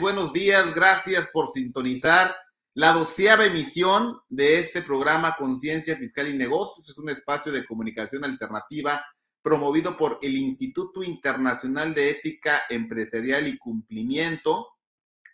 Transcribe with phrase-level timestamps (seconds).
[0.00, 2.34] buenos días, gracias por sintonizar
[2.74, 6.86] la doceava emisión de este programa Conciencia Fiscal y Negocios.
[6.90, 9.02] Es un espacio de comunicación alternativa
[9.40, 14.68] promovido por el Instituto Internacional de Ética Empresarial y Cumplimiento,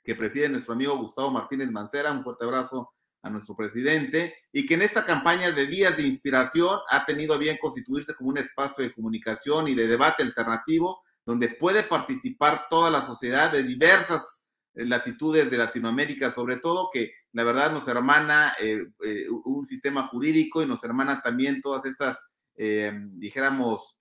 [0.04, 2.12] que preside nuestro amigo Gustavo Martínez Mancera.
[2.12, 2.92] Un fuerte abrazo
[3.22, 7.58] a nuestro presidente y que en esta campaña de días de inspiración ha tenido bien
[7.60, 13.06] constituirse como un espacio de comunicación y de debate alternativo donde puede participar toda la
[13.06, 14.42] sociedad de diversas
[14.74, 20.08] eh, latitudes de Latinoamérica, sobre todo que la verdad nos hermana eh, eh, un sistema
[20.08, 22.18] jurídico y nos hermana también todas esas,
[22.54, 23.96] dijéramos,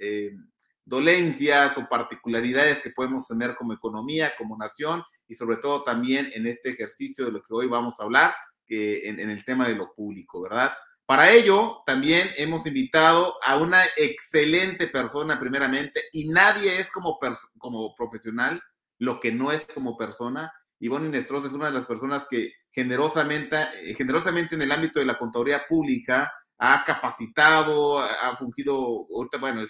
[0.86, 6.45] dolencias o particularidades que podemos tener como economía, como nación y sobre todo también en
[6.45, 8.33] este ejercicio de lo que hoy vamos a hablar,
[8.67, 10.72] en, en el tema de lo público, ¿verdad?
[11.12, 17.20] Para ello, también hemos invitado a una excelente persona, primeramente, y nadie es como,
[17.58, 18.64] como profesional
[18.98, 20.54] lo que no es como persona.
[20.80, 25.06] Ivonne Inestros es una de las personas que generosamente, eh, generosamente en el ámbito de
[25.06, 29.66] la contaduría pública ha capacitado, ha fungido, ahorita, bueno,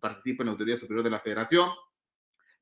[0.00, 1.68] participa en la Autoridad Superior de la Federación,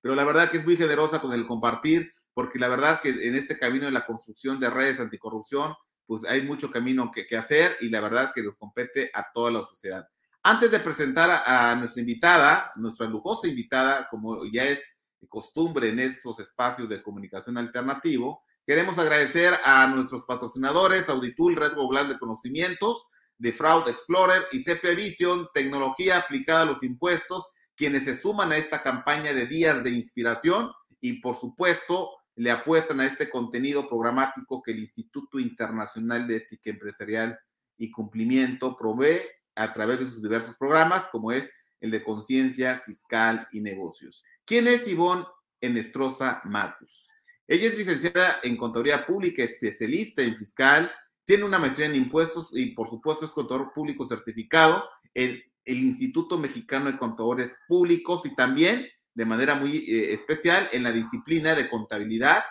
[0.01, 3.37] pero la verdad que es muy generosa con el compartir, porque la verdad que en
[3.37, 5.73] este camino de la construcción de redes anticorrupción,
[6.07, 9.61] pues hay mucho camino que, hacer y la verdad que nos compete a toda la
[9.61, 10.07] sociedad.
[10.43, 14.85] Antes de presentar a, nuestra invitada, nuestra lujosa invitada, como ya es
[15.29, 22.09] costumbre en estos espacios de comunicación alternativo, queremos agradecer a nuestros patrocinadores, Auditul, Red Global
[22.09, 28.17] de Conocimientos, de Fraud Explorer y CP Vision, tecnología aplicada a los impuestos, quienes se
[28.17, 30.71] suman a esta campaña de días de inspiración
[31.01, 36.71] y por supuesto le apuestan a este contenido programático que el Instituto Internacional de Ética
[36.71, 37.39] Empresarial
[37.77, 39.21] y Cumplimiento provee
[39.55, 44.25] a través de sus diversos programas, como es el de Conciencia Fiscal y Negocios.
[44.45, 45.25] ¿Quién es Ivonne
[45.61, 47.11] Enestrosa Matus?
[47.47, 50.91] Ella es licenciada en Contaduría Pública, especialista en fiscal,
[51.25, 54.85] tiene una maestría en impuestos y, por supuesto, es contador público certificado
[55.15, 60.83] en el Instituto Mexicano de Contadores Públicos y también de manera muy eh, especial en
[60.83, 62.43] la disciplina de contabilidad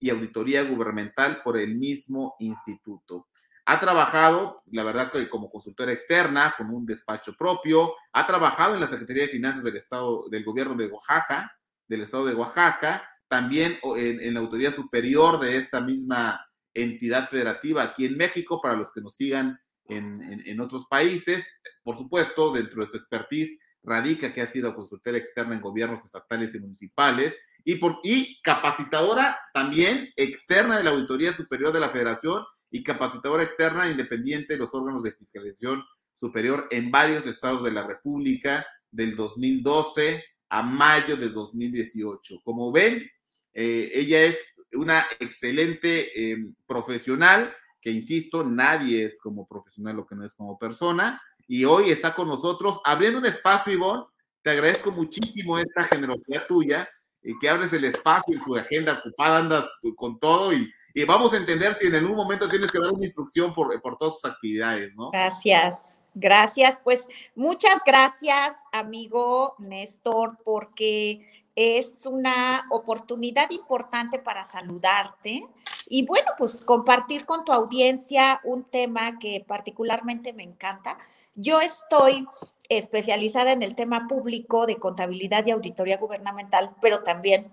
[0.00, 3.28] y auditoría gubernamental por el mismo instituto.
[3.66, 7.94] Ha trabajado, la verdad, como consultora externa, con un despacho propio.
[8.12, 11.52] Ha trabajado en la Secretaría de Finanzas del Estado, del Gobierno de Oaxaca,
[11.86, 18.06] del Estado de Oaxaca, también en, la autoridad superior de esta misma entidad federativa aquí
[18.06, 21.46] en México, para los que nos sigan en, en otros países.
[21.82, 26.54] Por supuesto, dentro de su expertise radica que ha sido consultora externa en gobiernos estatales
[26.54, 32.44] y municipales y, por, y capacitadora también externa de la Auditoría Superior de la Federación
[32.70, 37.86] y capacitadora externa independiente de los órganos de fiscalización superior en varios estados de la
[37.86, 42.40] República del 2012 a mayo de 2018.
[42.42, 43.08] Como ven,
[43.54, 44.38] eh, ella es
[44.72, 50.58] una excelente em, profesional, que insisto, nadie es como profesional lo que no es como
[50.58, 54.04] persona, y hoy está con nosotros abriendo un espacio, Ivonne.
[54.42, 56.88] Te agradezco muchísimo esta generosidad tuya
[57.22, 59.64] y que abres el espacio en tu agenda ocupada, andas
[59.96, 63.06] con todo y, y vamos a entender si en algún momento tienes que dar una
[63.06, 65.10] instrucción por, por todas tus actividades, ¿no?
[65.10, 65.74] Gracias,
[66.14, 66.78] gracias.
[66.84, 71.26] Pues muchas gracias, amigo Néstor, porque
[71.56, 75.44] es una oportunidad importante para saludarte
[75.88, 80.98] y bueno, pues compartir con tu audiencia un tema que particularmente me encanta
[81.38, 82.26] yo estoy
[82.68, 87.52] especializada en el tema público de contabilidad y auditoría gubernamental, pero también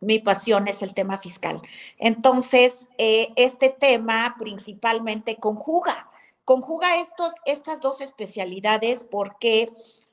[0.00, 1.60] mi pasión es el tema fiscal.
[1.98, 6.08] Entonces, eh, este tema principalmente conjuga,
[6.44, 9.70] conjuga estos, estas dos especialidades porque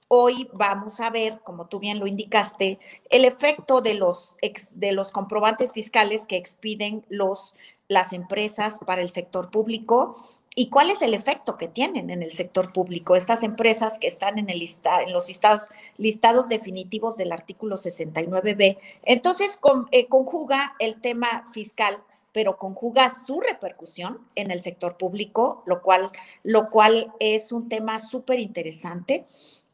[0.08, 2.80] hoy vamos a ver, como tú bien lo indicaste,
[3.10, 4.38] el efecto de los,
[4.76, 7.56] de los comprobantes fiscales que expiden los,
[7.88, 10.16] las empresas para el sector público
[10.56, 14.38] ¿Y cuál es el efecto que tienen en el sector público estas empresas que están
[14.38, 18.78] en, el en los listados, listados definitivos del artículo 69b?
[19.04, 19.60] Entonces,
[19.92, 26.12] eh, conjuga el tema fiscal, pero conjuga su repercusión en el sector público, lo cual,
[26.44, 29.26] lo cual es un tema súper interesante.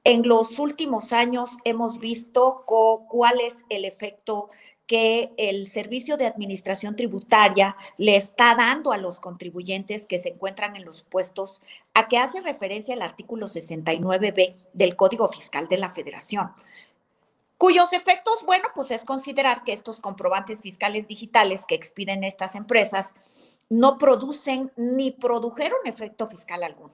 [0.06, 4.50] En los últimos años hemos visto cuál es el efecto
[4.90, 10.76] que el Servicio de Administración Tributaria le está dando a los contribuyentes que se encuentran
[10.76, 11.62] en los puestos
[11.94, 16.50] a que hace referencia al artículo 69b del Código Fiscal de la Federación
[17.60, 23.14] cuyos efectos, bueno, pues es considerar que estos comprobantes fiscales digitales que expiden estas empresas
[23.70, 26.94] no producen ni produjeron efecto fiscal alguno.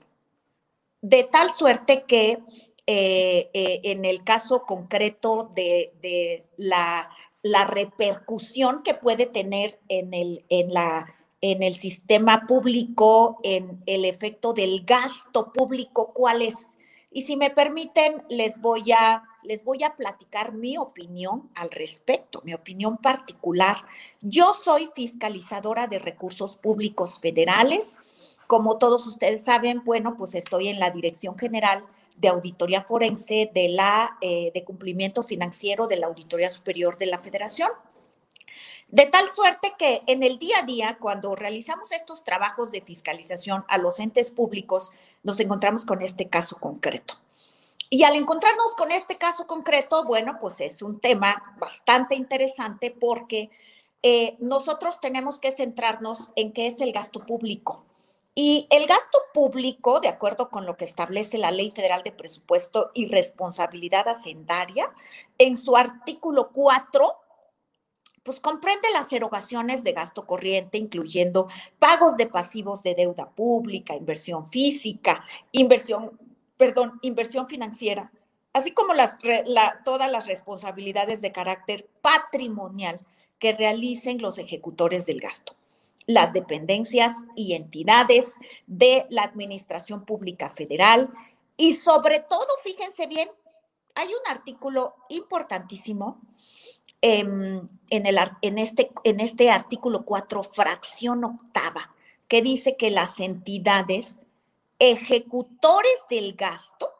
[1.01, 2.39] De tal suerte que
[2.87, 7.09] eh, eh, en el caso concreto de la
[7.45, 14.03] la repercusión que puede tener en el, en la, en el sistema público, en el
[14.03, 16.55] efecto del gasto público, cuál es.
[17.11, 22.41] Y si me permiten, les voy a, les voy a platicar mi opinión al respecto,
[22.45, 23.77] mi opinión particular.
[24.21, 27.99] Yo soy fiscalizadora de recursos públicos federales.
[28.47, 31.85] Como todos ustedes saben, bueno, pues estoy en la Dirección General
[32.17, 37.19] de Auditoría Forense de la eh, de cumplimiento financiero de la Auditoría Superior de la
[37.19, 37.69] Federación.
[38.87, 43.65] De tal suerte que en el día a día, cuando realizamos estos trabajos de fiscalización
[43.67, 44.91] a los entes públicos,
[45.23, 47.15] nos encontramos con este caso concreto.
[47.89, 53.49] Y al encontrarnos con este caso concreto, bueno, pues es un tema bastante interesante porque
[54.01, 57.83] eh, nosotros tenemos que centrarnos en qué es el gasto público.
[58.37, 62.91] Y el gasto público, de acuerdo con lo que establece la Ley Federal de Presupuesto
[62.93, 64.91] y Responsabilidad Hacendaria,
[65.37, 67.13] en su artículo 4,
[68.23, 71.47] pues comprende las erogaciones de gasto corriente, incluyendo
[71.79, 75.23] pagos de pasivos de deuda pública, inversión física,
[75.53, 76.19] inversión,
[76.57, 78.11] perdón, inversión financiera,
[78.51, 79.17] así como las,
[79.85, 82.99] todas las responsabilidades de carácter patrimonial
[83.39, 85.55] que realicen los ejecutores del gasto
[86.07, 88.33] las dependencias y entidades
[88.67, 91.11] de la Administración Pública Federal.
[91.57, 93.29] Y sobre todo, fíjense bien,
[93.95, 96.19] hay un artículo importantísimo
[97.01, 101.93] en, el, en, este, en este artículo 4, fracción octava,
[102.27, 104.15] que dice que las entidades
[104.79, 106.91] ejecutores del gasto,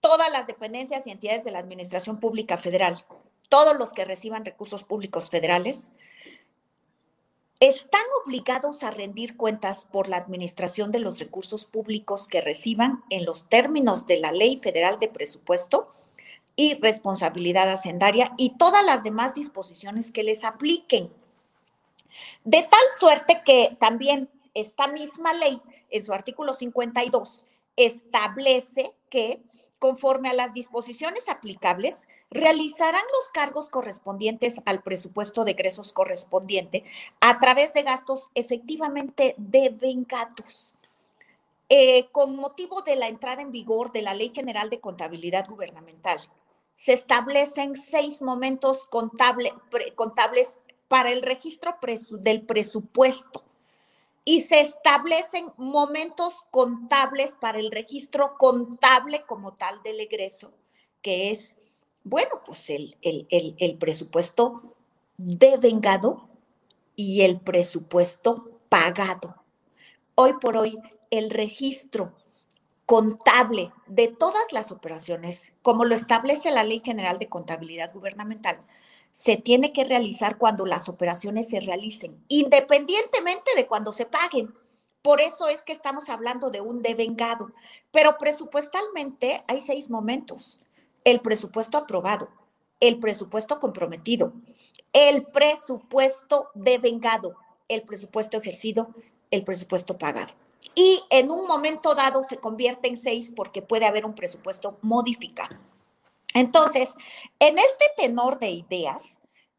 [0.00, 3.04] todas las dependencias y entidades de la Administración Pública Federal,
[3.48, 5.92] todos los que reciban recursos públicos federales,
[7.60, 13.24] están obligados a rendir cuentas por la administración de los recursos públicos que reciban en
[13.24, 15.92] los términos de la Ley Federal de Presupuesto
[16.54, 21.10] y Responsabilidad Hacendaria y todas las demás disposiciones que les apliquen.
[22.44, 25.60] De tal suerte que también esta misma ley,
[25.90, 27.46] en su artículo 52,
[27.76, 29.42] establece que,
[29.78, 36.84] conforme a las disposiciones aplicables, realizarán los cargos correspondientes al presupuesto de egresos correspondiente
[37.20, 40.74] a través de gastos efectivamente devengados.
[41.70, 46.18] Eh, con motivo de la entrada en vigor de la Ley General de Contabilidad Gubernamental,
[46.74, 49.52] se establecen seis momentos contables
[50.86, 51.76] para el registro
[52.22, 53.42] del presupuesto
[54.24, 60.52] y se establecen momentos contables para el registro contable como tal del egreso,
[61.02, 61.58] que es
[62.04, 64.74] bueno, pues el, el, presupuesto
[65.16, 66.28] devengado
[66.96, 69.36] y el presupuesto pagado.
[70.14, 70.74] Hoy por hoy,
[71.10, 72.14] el registro
[72.86, 78.60] contable de todas las operaciones, como lo establece la Ley General de Contabilidad Gubernamental,
[79.10, 84.54] se tiene que realizar cuando las operaciones se realicen, independientemente de cuando se paguen.
[85.02, 87.52] Por eso es que estamos hablando de un devengado,
[87.90, 90.60] pero presupuestalmente hay seis momentos
[91.10, 92.28] el presupuesto aprobado,
[92.80, 94.34] el presupuesto comprometido,
[94.92, 97.34] el presupuesto devengado,
[97.66, 98.94] el presupuesto ejercido,
[99.30, 100.34] el presupuesto pagado.
[100.74, 105.56] Y en un momento dado se convierte en seis porque puede haber un presupuesto modificado.
[106.34, 106.90] Entonces,
[107.38, 109.02] en este tenor de ideas,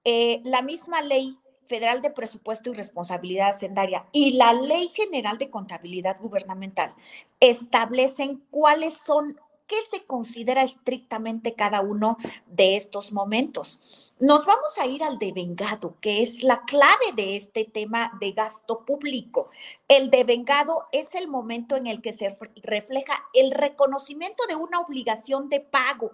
[0.03, 5.49] eh, la misma ley federal de presupuesto y responsabilidad hacendaria y la ley general de
[5.49, 6.93] contabilidad gubernamental
[7.39, 14.13] establecen cuáles son qué se considera estrictamente cada uno de estos momentos.
[14.19, 18.83] Nos vamos a ir al devengado, que es la clave de este tema de gasto
[18.83, 19.51] público.
[19.87, 25.47] El devengado es el momento en el que se refleja el reconocimiento de una obligación
[25.47, 26.11] de pago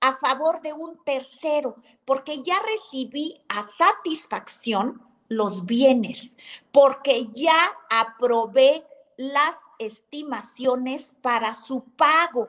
[0.00, 6.36] a favor de un tercero, porque ya recibí a satisfacción los bienes,
[6.72, 8.84] porque ya aprobé
[9.16, 12.48] las estimaciones para su pago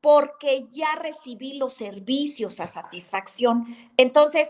[0.00, 3.76] porque ya recibí los servicios a satisfacción.
[3.96, 4.48] Entonces,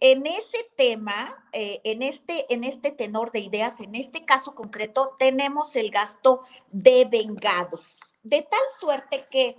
[0.00, 5.14] en ese tema, eh, en, este, en este tenor de ideas, en este caso concreto,
[5.18, 7.80] tenemos el gasto de vengado,
[8.22, 9.56] de tal suerte que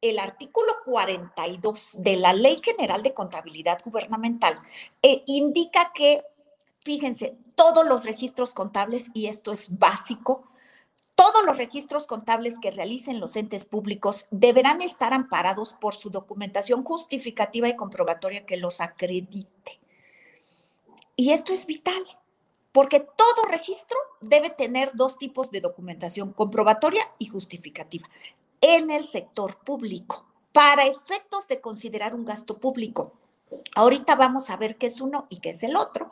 [0.00, 4.58] el artículo 42 de la Ley General de Contabilidad Gubernamental
[5.02, 6.22] eh, indica que,
[6.80, 10.50] fíjense, todos los registros contables, y esto es básico,
[11.16, 16.84] todos los registros contables que realicen los entes públicos deberán estar amparados por su documentación
[16.84, 19.80] justificativa y comprobatoria que los acredite.
[21.16, 22.04] Y esto es vital,
[22.70, 28.08] porque todo registro debe tener dos tipos de documentación, comprobatoria y justificativa,
[28.60, 33.14] en el sector público, para efectos de considerar un gasto público.
[33.74, 36.10] Ahorita vamos a ver qué es uno y qué es el otro.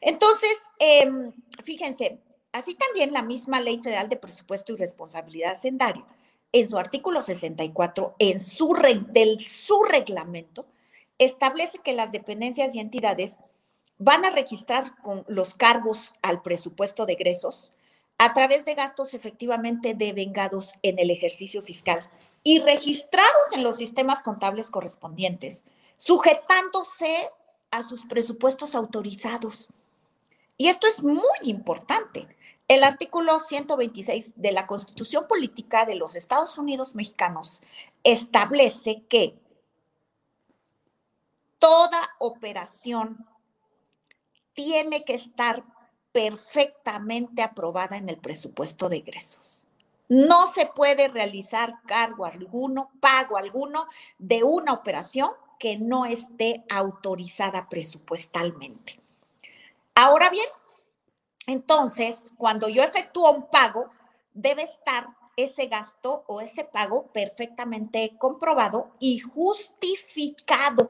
[0.00, 1.32] Entonces, em,
[1.62, 2.20] fíjense,
[2.56, 6.04] así también la misma Ley Federal de Presupuesto y Responsabilidad Hacendaria,
[6.52, 8.74] en su artículo 64, en su,
[9.08, 10.64] del su reglamento,
[11.18, 13.38] establece que las dependencias y entidades
[13.98, 17.72] van a registrar con los cargos al presupuesto de egresos
[18.18, 22.08] a través de gastos efectivamente devengados en el ejercicio fiscal
[22.42, 25.64] y registrados en los sistemas contables correspondientes,
[25.98, 27.28] sujetándose
[27.70, 29.68] a sus presupuestos autorizados.
[30.56, 32.26] Y esto es muy importante.
[32.68, 37.62] El artículo 126 de la Constitución Política de los Estados Unidos Mexicanos
[38.02, 39.38] establece que
[41.60, 43.24] toda operación
[44.52, 45.64] tiene que estar
[46.10, 49.62] perfectamente aprobada en el presupuesto de ingresos.
[50.08, 53.86] No se puede realizar cargo alguno, pago alguno
[54.18, 59.00] de una operación que no esté autorizada presupuestalmente.
[59.94, 60.46] Ahora bien,
[61.46, 63.90] entonces, cuando yo efectúo un pago,
[64.32, 70.88] debe estar ese gasto o ese pago perfectamente comprobado y justificado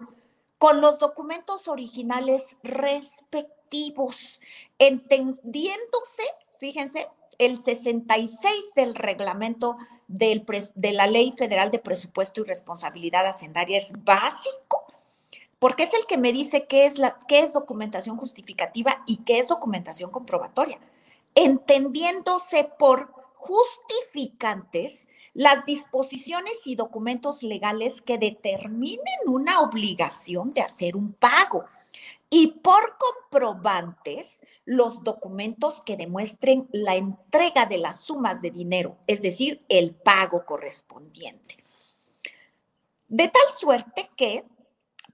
[0.59, 4.41] con los documentos originales respectivos,
[4.79, 6.23] entendiéndose,
[6.59, 7.09] fíjense,
[7.39, 8.41] el 66
[8.75, 9.77] del reglamento
[10.09, 14.86] del de la Ley Federal de Presupuesto y Responsabilidad Hacendaria es básico,
[15.67, 19.41] porque es el que me dice qué es, la, qué es documentación justificativa y qué
[19.41, 20.79] es documentación comprobatoria,
[21.35, 31.13] entendiéndose por justificantes las disposiciones y documentos legales que determinen una obligación de hacer un
[31.15, 31.65] pago
[32.31, 39.21] y por comprobantes los documentos que demuestren la entrega de las sumas de dinero, es
[39.21, 41.57] decir, el pago correspondiente.
[43.09, 44.45] De tal suerte que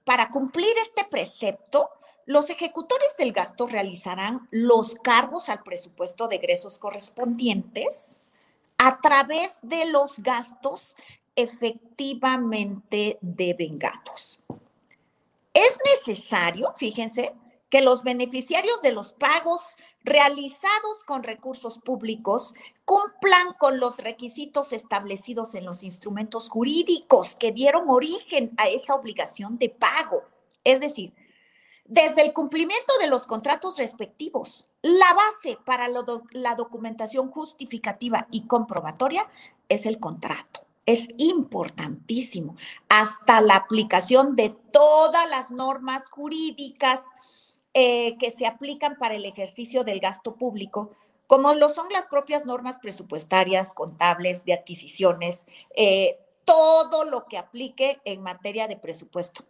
[0.05, 1.89] para cumplir este precepto,
[2.25, 8.17] los ejecutores del gasto realizarán los cargos al presupuesto de egresos correspondientes
[8.77, 10.95] a través de los gastos
[11.35, 14.39] efectivamente devengados.
[15.53, 17.33] Es necesario, fíjense,
[17.69, 22.53] que los beneficiarios de los pagos realizados con recursos públicos
[22.85, 29.57] cumplan con los requisitos establecidos en los instrumentos jurídicos que dieron origen a esa obligación
[29.57, 30.23] de pago.
[30.63, 31.13] Es decir,
[31.85, 39.29] desde el cumplimiento de los contratos respectivos, la base para la documentación justificativa y comprobatoria
[39.69, 40.65] es el contrato.
[40.85, 42.55] Es importantísimo.
[42.89, 47.01] Hasta la aplicación de todas las normas jurídicas
[47.73, 50.91] eh, que se aplican para el ejercicio del gasto público,
[51.33, 57.99] como lo son las propias normas presupuestarias, contables, de adquisiciones, eh, todo lo que aplique
[58.05, 59.43] en materia de presupuesto.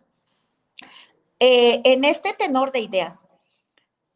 [1.42, 3.28] Eh, en este tenor de ideas,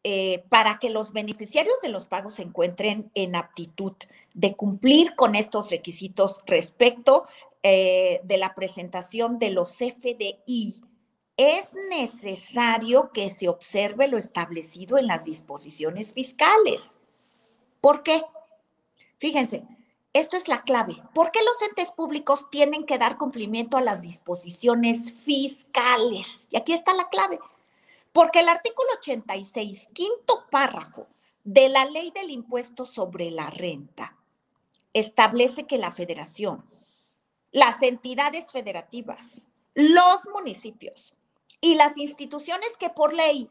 [0.02, 3.92] eh, para que los beneficiarios de los pagos se encuentren en aptitud
[4.32, 7.26] de cumplir con estos requisitos respecto
[7.62, 10.80] de la presentación de los FDI,
[11.36, 16.98] es necesario que se observe lo establecido en las disposiciones fiscales.
[17.80, 18.22] ¿Por qué?
[19.18, 19.64] Fíjense,
[20.12, 20.96] esto es la clave.
[21.14, 26.26] ¿Por qué los entes públicos tienen que dar cumplimiento a las disposiciones fiscales?
[26.50, 27.38] Y aquí está la clave.
[28.12, 31.06] Porque el artículo 86, quinto párrafo
[31.44, 34.16] de la ley del impuesto sobre la renta,
[34.92, 36.64] establece que la federación,
[37.52, 41.14] las entidades federativas, los municipios
[41.60, 43.48] y las instituciones que por ley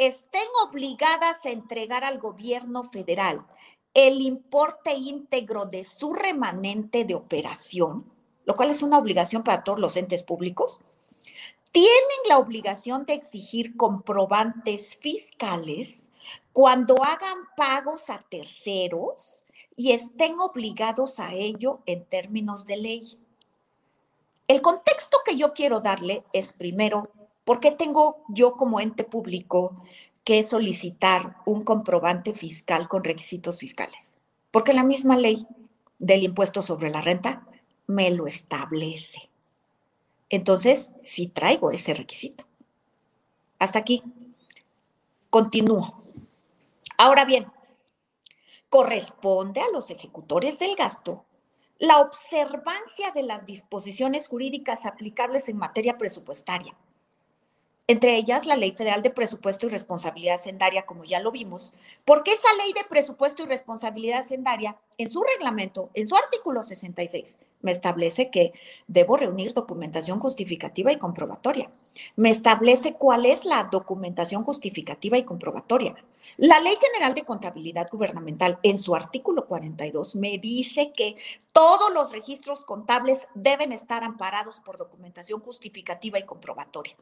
[0.00, 3.46] estén obligadas a entregar al gobierno federal
[3.92, 8.10] el importe íntegro de su remanente de operación,
[8.46, 10.80] lo cual es una obligación para todos los entes públicos,
[11.70, 11.90] tienen
[12.30, 16.08] la obligación de exigir comprobantes fiscales
[16.52, 19.44] cuando hagan pagos a terceros
[19.76, 23.18] y estén obligados a ello en términos de ley.
[24.48, 27.10] El contexto que yo quiero darle es primero,
[27.44, 29.82] ¿por qué tengo yo como ente público
[30.24, 34.14] que solicitar un comprobante fiscal con requisitos fiscales,
[34.50, 35.46] porque la misma ley
[35.98, 37.46] del impuesto sobre la renta
[37.86, 39.30] me lo establece.
[40.28, 42.44] Entonces, sí traigo ese requisito.
[43.58, 44.02] Hasta aquí.
[45.28, 46.02] Continúo.
[46.96, 47.46] Ahora bien,
[48.68, 51.24] corresponde a los ejecutores del gasto
[51.78, 56.76] la observancia de las disposiciones jurídicas aplicables en materia presupuestaria
[57.90, 62.30] entre ellas la Ley Federal de Presupuesto y Responsabilidad Hacendaria, como ya lo vimos, porque
[62.30, 67.72] esa Ley de Presupuesto y Responsabilidad Hacendaria, en su reglamento, en su artículo 66, me
[67.72, 68.52] establece que
[68.86, 71.70] debo reunir documentación justificativa y comprobatoria.
[72.16, 75.96] Me establece cuál es la documentación justificativa y comprobatoria.
[76.36, 81.16] La Ley General de Contabilidad Gubernamental, en su artículo 42, me dice que
[81.52, 86.96] todos los registros contables deben estar amparados por documentación justificativa y comprobatoria.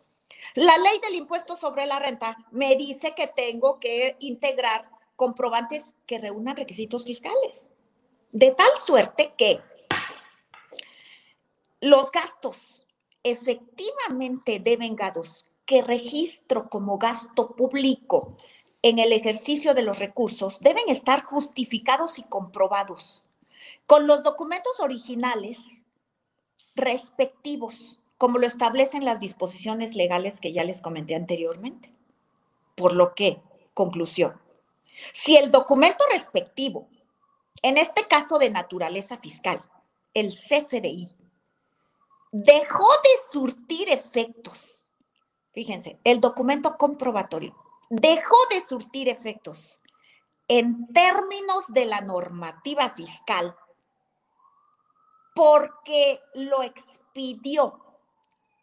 [0.54, 6.18] La ley del impuesto sobre la renta me dice que tengo que integrar comprobantes que
[6.18, 7.68] reúnan requisitos fiscales.
[8.30, 9.60] De tal suerte que
[11.80, 12.86] los gastos
[13.22, 18.36] efectivamente devengados que registro como gasto público
[18.82, 23.26] en el ejercicio de los recursos deben estar justificados y comprobados
[23.86, 25.58] con los documentos originales
[26.74, 31.92] respectivos, como lo establecen las disposiciones legales que ya les comenté anteriormente.
[32.76, 33.40] Por lo que,
[33.74, 34.40] conclusión,
[35.12, 36.88] si el documento respectivo,
[37.62, 39.64] en este caso de naturaleza fiscal,
[40.14, 41.17] el CFDI,
[42.32, 44.90] dejó de surtir efectos,
[45.52, 47.56] fíjense, el documento comprobatorio
[47.90, 49.80] dejó de surtir efectos
[50.46, 53.54] en términos de la normativa fiscal
[55.34, 57.78] porque lo expidió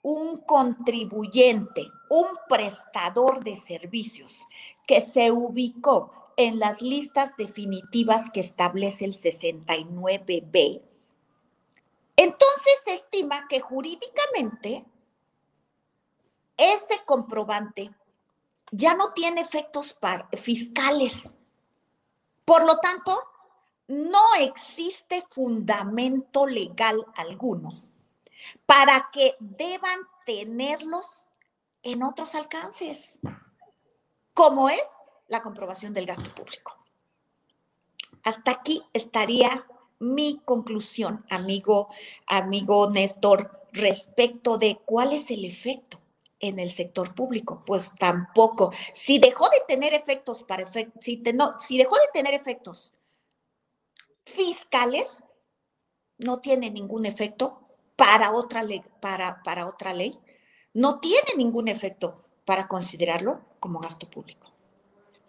[0.02, 4.46] un contribuyente, un prestador de servicios
[4.86, 10.82] que se ubicó en las listas definitivas que establece el 69B.
[12.26, 14.84] Entonces se estima que jurídicamente
[16.58, 17.94] ese comprobante
[18.72, 19.96] ya no tiene efectos
[20.34, 21.38] fiscales.
[22.44, 23.22] Por lo tanto,
[23.88, 27.70] no existe fundamento legal alguno
[28.66, 31.28] para que deban tenerlos
[31.84, 33.20] en otros alcances,
[34.34, 34.82] como es
[35.28, 36.76] la comprobación del gasto público.
[38.24, 39.64] Hasta aquí estaría
[40.00, 41.90] mi conclusión, amigo,
[42.28, 46.00] amigo Néstor, respecto de cuál es el efecto
[46.40, 47.64] en el sector público?
[47.66, 48.72] Pues tampoco.
[48.94, 52.94] Si dejó de tener efectos para si, si dejó de tener efectos
[54.26, 55.24] fiscales,
[56.18, 57.62] no tiene ningún efecto
[57.96, 60.18] para otra ley, para, para otra ley.
[60.74, 64.52] No tiene ningún efecto para considerarlo como gasto público.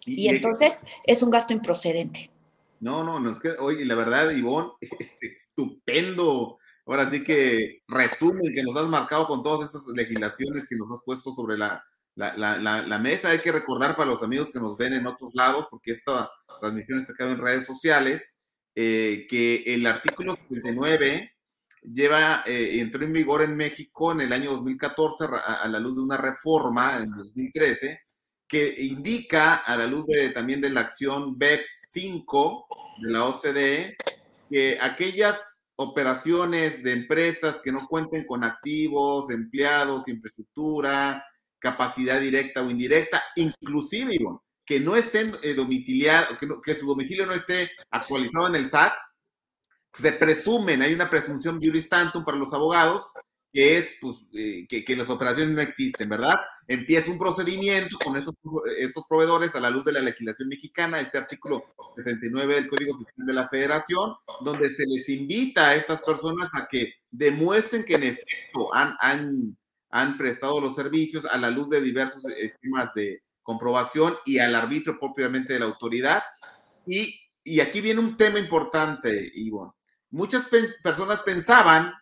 [0.05, 2.31] Y, entonces es un gasto improcedente.
[2.79, 8.53] No, no, no es que, oye, la verdad, Ivonne, es estupendo ahora sí que resumen
[8.55, 11.83] que nos has marcado con todas estas legislaciones que nos has puesto sobre la,
[12.15, 13.29] la, mesa.
[13.29, 16.99] Hay que recordar para los amigos que nos ven en otros lados, porque esta transmisión
[16.99, 18.37] está quedando en redes sociales,
[18.73, 21.31] eh, que el artículo 79
[21.81, 26.01] lleva, eh, entró en vigor en México en el año 2014 a, la luz de
[26.01, 27.99] una reforma en 2013
[28.47, 32.67] que indica a la luz de, también de la acción BEPS 5
[33.01, 33.97] de la OCDE
[34.49, 35.39] que aquellas
[35.75, 41.25] operaciones de empresas que no cuenten con activos, empleados, infraestructura,
[41.59, 44.17] capacidad directa o indirecta, inclusive,
[44.65, 48.93] que no estén eh, domiciliados, que, su domicilio no esté actualizado en el SAT,
[49.93, 53.03] se presumen, hay una presunción juris tantum para los abogados,
[53.53, 56.35] que es pues, eh, que, las operaciones no existen, ¿verdad?
[56.67, 58.35] Empieza un procedimiento con estos,
[58.77, 63.25] estos proveedores a la luz de la legislación mexicana, este artículo 69 del Código Fiscal
[63.25, 68.03] de la Federación, donde se les invita a estas personas a que demuestren que en
[68.03, 69.57] efecto han, han,
[69.89, 74.99] han prestado los servicios a la luz de diversos esquemas de comprobación y al arbitrio
[74.99, 76.21] propiamente de la autoridad.
[76.85, 79.71] Y, y aquí viene un tema importante, Ivonne.
[80.09, 80.47] Muchas
[80.83, 81.93] personas pensaban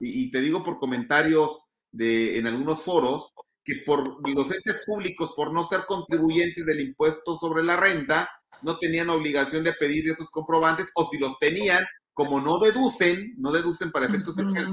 [0.00, 5.52] y, te digo por comentarios de, en algunos foros, que por los entes públicos, por
[5.52, 8.28] no ser contribuyentes del impuesto sobre la renta,
[8.62, 13.52] no tenían obligación de pedir esos comprobantes, o si los tenían, como no deducen, no
[13.52, 14.68] deducen para efectos fiscales,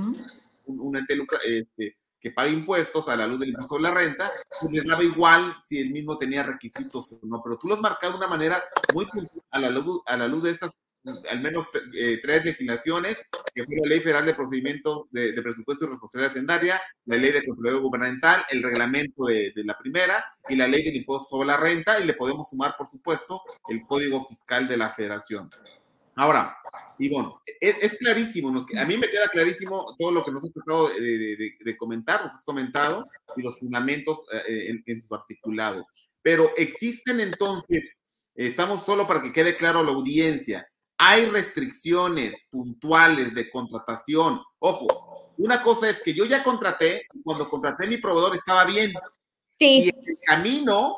[0.66, 4.74] un, ente este, que paga impuestos a la luz del impuesto sobre la renta, pues
[4.74, 8.18] les daba igual si el mismo tenía requisitos o no, pero tú los marcas de
[8.18, 9.08] una manera muy
[9.52, 13.76] a la luz, a la luz de estas al menos eh, tres legislaciones, que fue
[13.82, 18.44] la Ley Federal de Procedimientos de, Presupuesto y Responsabilidad Hacendaria, la Ley de Control Gubernamental,
[18.52, 22.14] el reglamento de, la primera y la Ley del Impuesto sobre la Renta, y le
[22.14, 25.50] podemos sumar, por supuesto, el Código Fiscal de la Federación.
[26.16, 26.56] Ahora,
[27.00, 30.90] Ivonne, es, es clarísimo, a mí me queda clarísimo todo lo que nos has tratado
[30.90, 35.88] de, comentar, nos has comentado, y los fundamentos eh, en, su articulado.
[36.22, 38.02] Pero existen entonces,
[38.36, 40.68] estamos solo para que quede claro a la audiencia,
[41.04, 44.40] hay restricciones puntuales de contratación.
[44.60, 48.94] Ojo, una cosa es que yo ya contraté, cuando contraté mi proveedor estaba bien.
[49.58, 49.82] Sí.
[49.84, 50.98] Y en el camino,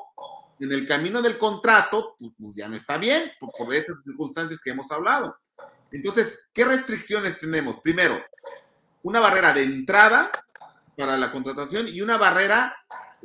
[0.59, 4.59] en el camino del contrato, pues, pues ya no está bien, por, por esas circunstancias
[4.61, 5.37] que hemos hablado.
[5.89, 7.79] Entonces, ¿qué restricciones tenemos?
[7.79, 8.21] Primero,
[9.03, 10.29] una barrera de entrada
[10.97, 12.75] para la contratación y una barrera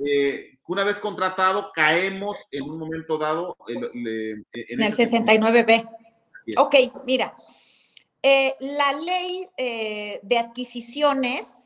[0.07, 3.83] eh, una vez contratado caemos en un momento dado en,
[4.53, 5.89] el 69B.
[6.57, 7.35] Ok, mira,
[8.23, 11.65] eh, la ley eh, de adquisiciones,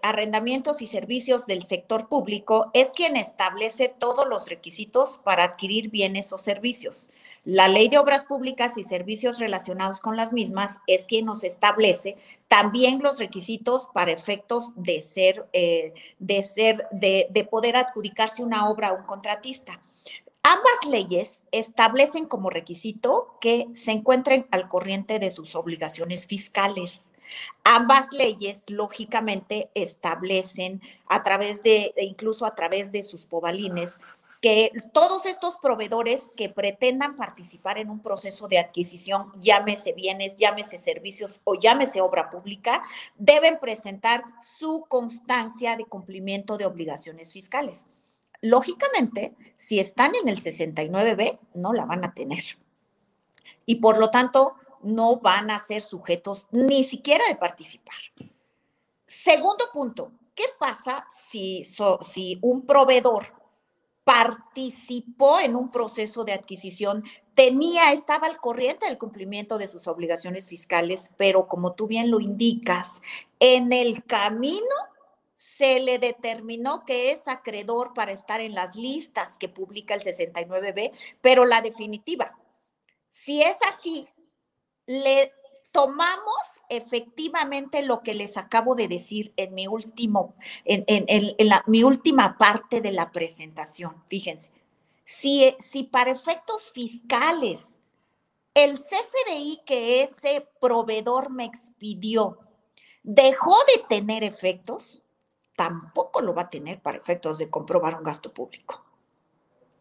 [0.00, 6.32] arrendamientos y servicios del sector público es quien establece todos los requisitos para adquirir bienes
[6.32, 7.10] o servicios.
[7.44, 12.16] La ley de obras públicas y servicios relacionados con las mismas es quien nos establece
[12.48, 18.88] también los requisitos para efectos de ser, eh, de ser, de poder adjudicarse una obra
[18.88, 19.80] a un contratista.
[20.50, 27.04] Ambas leyes establecen como requisito que se encuentren al corriente de sus obligaciones fiscales.
[27.64, 33.98] Ambas leyes, lógicamente, establecen a través de, incluso a través de sus pobalines,
[34.40, 40.78] que todos estos proveedores que pretendan participar en un proceso de adquisición, llámese bienes, llámese
[40.78, 42.82] servicios o llámese obra pública,
[43.18, 47.84] deben presentar su constancia de cumplimiento de obligaciones fiscales.
[48.40, 52.42] Lógicamente, si están en el 69B, no la van a tener.
[53.66, 57.96] Y por lo tanto, no van a ser sujetos ni siquiera de participar.
[59.04, 61.66] Segundo punto, ¿qué pasa si,
[62.42, 63.26] un proveedor
[64.04, 70.48] participó en un proceso de adquisición, tenía, estaba al corriente del cumplimiento de sus obligaciones
[70.48, 73.02] fiscales, pero como tú bien lo indicas,
[73.38, 74.64] en el camino
[75.38, 80.92] se le determinó que es acreedor para estar en las listas que publica el 69B,
[81.20, 82.36] pero la definitiva,
[83.08, 84.08] si es así,
[84.84, 85.32] le
[85.70, 86.34] tomamos
[86.68, 90.84] efectivamente lo que les acabo de decir en mi último, en,
[91.66, 94.02] mi última parte de la presentación.
[94.08, 94.50] Fíjense,
[95.04, 97.60] si, si para efectos fiscales
[98.54, 102.40] el CFDI que ese proveedor me expidió
[103.04, 105.04] dejó de tener efectos,
[105.58, 108.84] tampoco lo va a tener para efectos de comprobar un gasto público.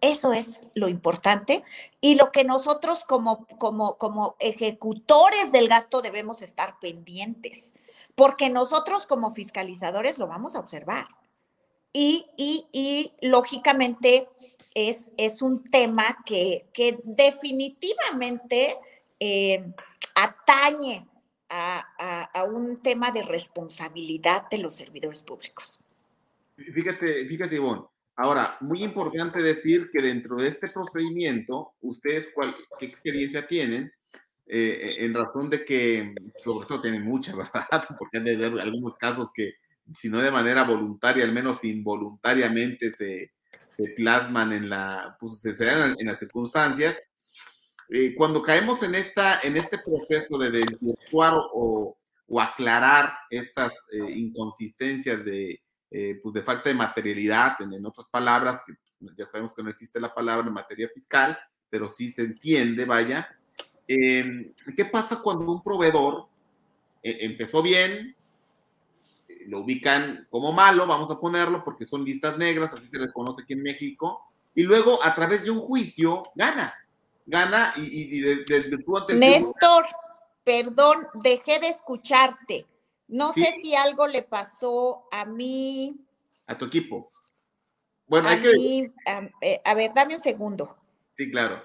[0.01, 1.63] Eso es lo importante
[2.01, 7.73] y lo que nosotros como, como, como ejecutores del gasto debemos estar pendientes,
[8.15, 11.05] porque nosotros como fiscalizadores lo vamos a observar.
[11.93, 14.29] Y, y, lógicamente
[14.73, 18.77] es, es, un tema que, que definitivamente
[19.19, 19.73] eh,
[20.15, 21.07] atañe
[21.49, 25.79] a, a, un tema de responsabilidad de los servidores públicos.
[26.55, 27.83] Fíjate, fíjate, Ivonne,
[28.19, 33.93] Ahora, muy importante decir que dentro de este procedimiento, ustedes cuál, qué experiencia tienen,
[34.47, 37.85] eh, en razón de que, sobre todo tienen mucha, ¿verdad?
[37.99, 39.53] Porque haber algunos casos que,
[39.95, 43.33] si no de manera voluntaria, al menos involuntariamente se,
[43.69, 47.07] se plasman en la, pues se dan en las circunstancias.
[47.89, 51.97] Eh, cuando caemos en, esta, en este proceso de desvirtuar o,
[52.27, 58.61] o aclarar estas eh, inconsistencias de, eh, pues de falta de materialidad, en, otras palabras,
[58.65, 58.73] que
[59.17, 61.37] ya sabemos que no existe la palabra en materia fiscal,
[61.69, 63.27] pero sí se entiende, vaya.
[63.87, 66.27] Em, ¿Qué pasa cuando un proveedor
[67.01, 68.17] empezó bien,
[69.45, 73.43] lo ubican como malo, vamos a ponerlo, porque son listas negras, así se les conoce
[73.43, 74.21] aquí en México,
[74.53, 76.73] y luego a través de un juicio gana,
[77.27, 79.05] gana y, y, desvirtúa.
[79.13, 79.85] Néstor,
[80.43, 82.65] perdón, dejé de escucharte.
[83.07, 85.95] No sé si algo le pasó a mí.
[86.47, 87.09] A tu equipo.
[88.07, 88.91] Bueno, hay que.
[89.41, 90.77] Eh, a ver, dame un segundo.
[91.11, 91.61] Sí, claro.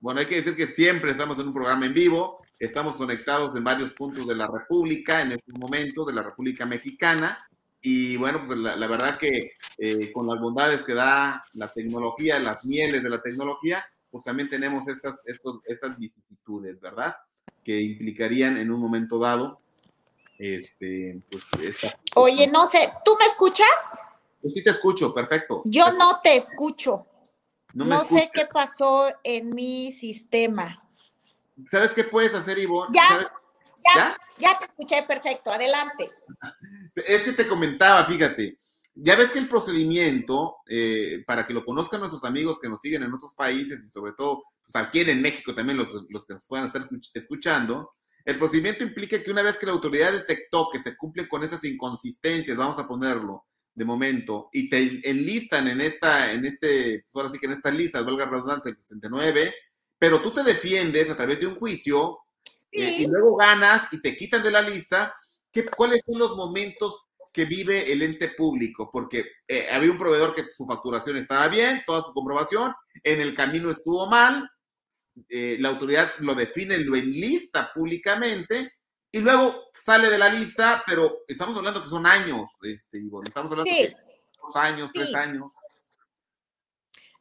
[0.00, 3.64] Bueno, hay que decir que siempre estamos en un programa en vivo, estamos conectados en
[3.64, 7.46] varios puntos de la República, en estos momentos, de la República Mexicana.
[7.80, 12.64] Y bueno, pues la, verdad que eh, con las bondades que da la tecnología, las
[12.64, 17.16] mieles de la tecnología, pues también tenemos estas, estos, estas vicisitudes, ¿verdad?
[17.64, 19.62] Que implicarían en un momento dado
[20.38, 21.76] este, pues,
[22.16, 23.98] Oye, no sé, ¿tú me escuchas?
[24.42, 25.62] Yo sí te escucho, perfecto.
[25.64, 27.06] Yo no te escucho.
[27.74, 30.82] No, sé qué pasó en mi sistema.
[31.70, 32.88] ¿Sabes qué puedes hacer, Ivo?
[32.92, 33.32] Ya,
[33.94, 36.10] ya, ya, te escuché perfecto, adelante.
[36.94, 38.58] Es que te comentaba, fíjate,
[38.94, 43.02] ya ves que el procedimiento, eh, para que lo conozcan nuestros amigos que nos siguen
[43.02, 46.46] en otros países y sobre todo pues, aquí en México también los, los que nos
[46.46, 47.92] puedan estar escuchando,
[48.24, 51.64] el procedimiento implica que una vez que la autoridad detectó que se cumplen con esas
[51.64, 57.32] inconsistencias, vamos a ponerlo de momento, y te enlistan en esta, en este, pues ahora
[57.32, 59.54] sí que en estas listas, valga redundancia, el 69,
[59.98, 62.18] pero tú te defiendes a través de un juicio
[62.70, 65.14] eh, y luego ganas y te quitan de la lista,
[65.50, 68.90] ¿qué, ¿cuáles son los momentos que vive el ente público?
[68.92, 73.34] Porque eh, había un proveedor que su facturación estaba bien, toda su comprobación, en el
[73.34, 74.48] camino estuvo mal,
[75.28, 78.72] eh, la autoridad lo define, lo enlista públicamente
[79.10, 83.70] y luego sale de la lista, pero estamos hablando que son años, este, estamos hablando
[83.70, 83.96] de
[84.42, 85.52] dos años, tres años.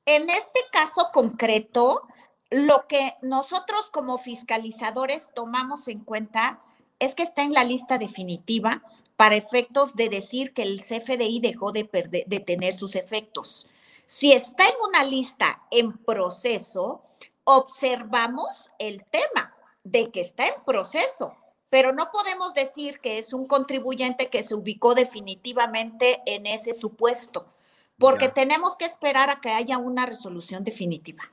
[0.05, 2.07] En este caso concreto,
[2.49, 6.61] lo que nosotros como fiscalizadores tomamos en cuenta
[6.99, 8.83] es que está en la lista definitiva
[9.21, 11.87] para efectos de decir que el CFDI dejó de,
[12.25, 13.67] de tener sus efectos.
[14.07, 17.03] Si está en una lista en proceso,
[17.43, 21.35] observamos el tema de que está en proceso,
[21.69, 27.45] pero no podemos decir que es un contribuyente que se ubicó definitivamente en ese supuesto,
[27.99, 31.31] porque tenemos que esperar a que haya una resolución definitiva.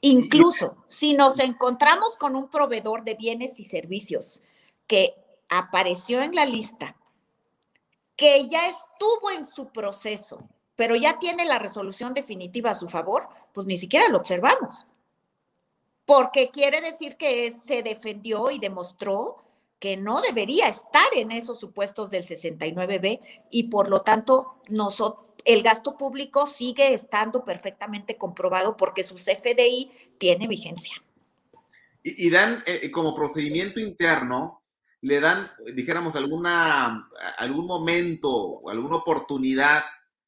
[0.00, 4.40] Incluso si nos encontramos con un proveedor de bienes y servicios
[4.86, 5.14] que
[5.50, 6.96] apareció en la lista,
[8.16, 13.28] que ya estuvo en su proceso, pero ya tiene la resolución definitiva a su favor,
[13.52, 14.86] pues ni siquiera lo observamos.
[16.04, 19.36] Porque quiere decir que se defendió y demostró
[19.78, 23.20] que no debería estar en esos supuestos del 69B
[23.50, 29.90] y por lo tanto nosotros el gasto público sigue estando perfectamente comprobado porque su CFDI
[30.18, 30.94] tiene vigencia.
[32.04, 34.61] Y, dan eh, como procedimiento interno,
[35.02, 39.82] le dan, dijéramos, alguna, algún momento alguna oportunidad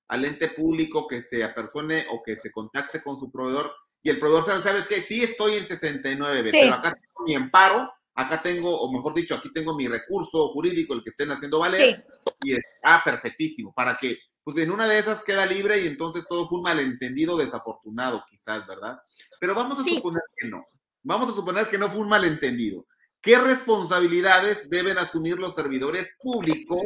[0.09, 4.19] al ente público que se apersone o que se contacte con su proveedor y el
[4.19, 5.01] proveedor sabe, ¿sabes qué?
[5.01, 9.51] Sí estoy en 69B, pero acá tengo mi amparo, acá tengo, o mejor dicho, aquí
[9.53, 12.05] tengo mi recurso jurídico, el que estén haciendo valer,
[12.43, 16.27] y es, ah, perfectísimo, para que pues en una de esas queda libre y entonces
[16.29, 18.99] todo fue un malentendido desafortunado, quizás, ¿verdad?
[19.41, 20.67] Pero vamos a suponer que no.
[21.03, 22.87] Vamos a suponer que no fue un malentendido.
[23.25, 26.83] ¿Qué responsabilidades deben asumir los servidores públicos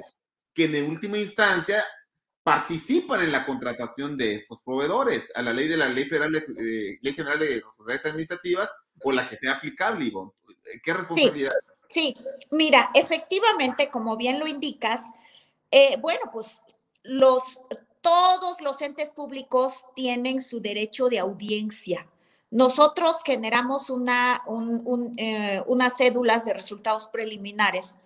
[0.54, 1.84] que en última instancia
[2.44, 6.38] participan en la contratación de estos proveedores a la ley de la Ley Federal de,
[6.38, 8.70] eh, Ley General de Responsabilidades Administrativas
[9.02, 10.30] o la que sea aplicable, Ivonne?
[10.80, 11.58] ¿Qué responsabilidades?
[11.88, 12.16] Sí,
[12.52, 15.02] mira, efectivamente, como bien lo indicas,
[15.72, 16.62] eh, bueno, pues
[17.02, 17.42] los,
[18.00, 22.06] todos los entes públicos tienen su derecho de audiencia.
[22.50, 24.42] Nosotros generamos una,
[25.16, 27.96] eh, unas cédulas de resultados preliminares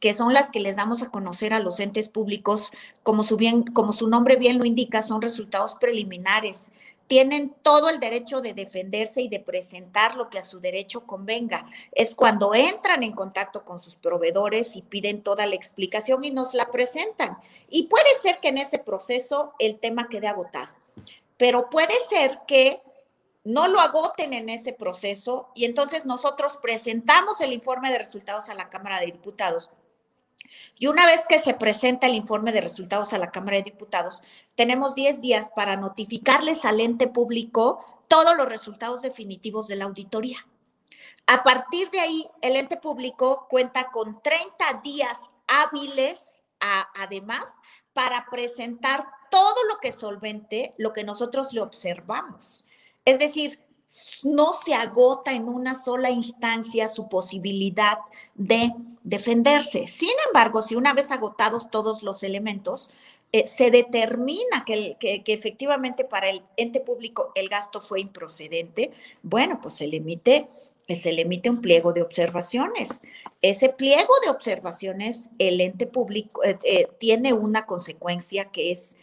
[0.00, 2.70] que son las que les damos a conocer a los entes públicos,
[3.02, 6.70] como su, bien, como su nombre bien lo indica, son resultados preliminares
[7.08, 11.66] tienen todo el derecho de defenderse y de presentar lo que a su derecho convenga.
[11.92, 16.52] Es cuando entran en contacto con sus proveedores y piden toda la explicación y nos
[16.54, 17.38] la presentan.
[17.70, 20.74] Y puede ser que en ese proceso el tema quede agotado,
[21.38, 22.82] pero puede ser que
[23.48, 28.54] no lo agoten en ese proceso y entonces nosotros presentamos el informe de resultados a
[28.54, 29.70] la Cámara de Diputados
[30.78, 34.22] y una vez que se presenta el informe de resultados a la Cámara de Diputados,
[34.54, 40.46] tenemos 10 días para notificarles al ente público todos los resultados definitivos de la auditoría.
[41.26, 47.44] A partir de ahí, el ente público cuenta con 30 días hábiles, además,
[47.94, 52.67] para presentar todo lo que solvente, lo que nosotros le observamos.
[53.08, 53.58] Es decir,
[54.22, 57.96] no se agota en una sola instancia su posibilidad
[58.34, 58.70] de
[59.02, 59.88] defenderse.
[59.88, 62.90] Sin embargo, si una vez agotados todos los elementos,
[63.32, 68.92] eh, se determina que, efectivamente para el ente público el gasto fue improcedente,
[69.22, 70.50] bueno, pues se le emite,
[70.86, 73.00] se emite un pliego de observaciones.
[73.40, 78.98] Ese pliego de observaciones, el ente público eh, eh, tiene una consecuencia que es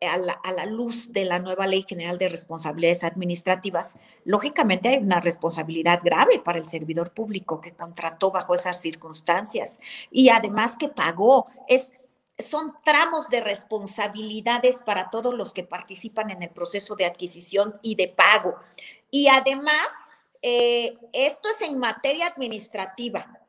[0.00, 6.00] a la, luz de la nueva Ley General de Responsabilidades Administrativas, lógicamente hay una responsabilidad
[6.02, 9.80] grave para el servidor público que contrató bajo esas circunstancias
[10.10, 11.46] y además que pagó.
[11.66, 11.94] Es,
[12.38, 17.94] son tramos de responsabilidades para todos los que participan en el proceso de adquisición y
[17.94, 18.56] de pago.
[19.10, 19.88] Y además,
[20.42, 23.40] eh, esto es en materia administrativa,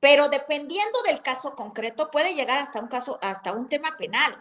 [0.00, 4.36] pero dependiendo del caso concreto, puede llegar hasta un caso, hasta un tema penal.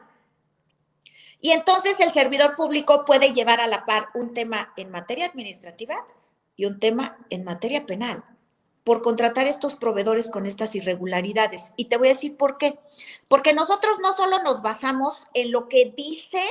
[1.41, 6.05] Y entonces el servidor público puede llevar a la par un tema en materia administrativa
[6.55, 8.23] y un tema en materia penal
[8.83, 11.73] por contratar estos proveedores con estas irregularidades.
[11.77, 12.79] Y te voy a decir por qué.
[13.27, 16.43] Porque nosotros no solo nos basamos en lo que dice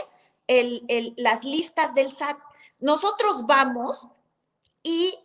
[1.16, 2.36] las listas del SAT,
[2.80, 4.08] nosotros vamos
[4.82, 5.16] y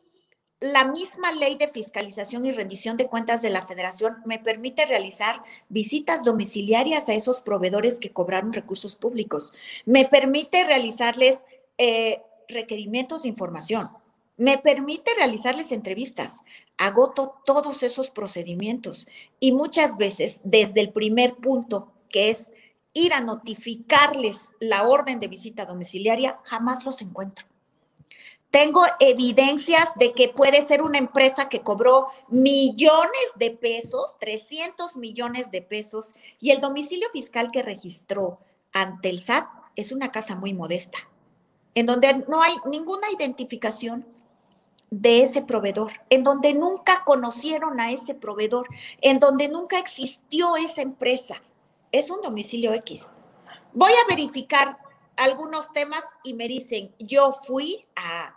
[0.59, 5.43] la misma ley de fiscalización y rendición de cuentas de la federación me permite realizar
[5.67, 9.53] visitas domiciliarias a esos proveedores que cobraron recursos públicos.
[9.85, 11.39] Me permite realizarles
[11.77, 13.89] eh, requerimientos de información.
[14.37, 16.39] Me permite realizarles entrevistas.
[16.77, 19.07] Agoto todos esos procedimientos
[19.39, 22.51] y muchas veces desde el primer punto, que es
[22.93, 27.45] ir a notificarles la orden de visita domiciliaria, jamás los encuentro
[28.55, 35.51] Tengo evidencias de que puede ser una empresa que cobró millones de pesos, 300 millones
[35.51, 38.39] de pesos, y el domicilio fiscal que registró
[38.71, 40.99] ante el SAT es una casa muy modesta,
[41.73, 44.07] en donde no hay ninguna identificación
[44.89, 48.69] de ese proveedor, en donde nunca conocieron a ese proveedor,
[49.01, 51.41] en donde nunca existió esa empresa.
[51.91, 53.05] Es un domicilio X.
[53.73, 54.77] Voy a verificar
[55.17, 58.33] algunos temas y me dicen, yo fui a,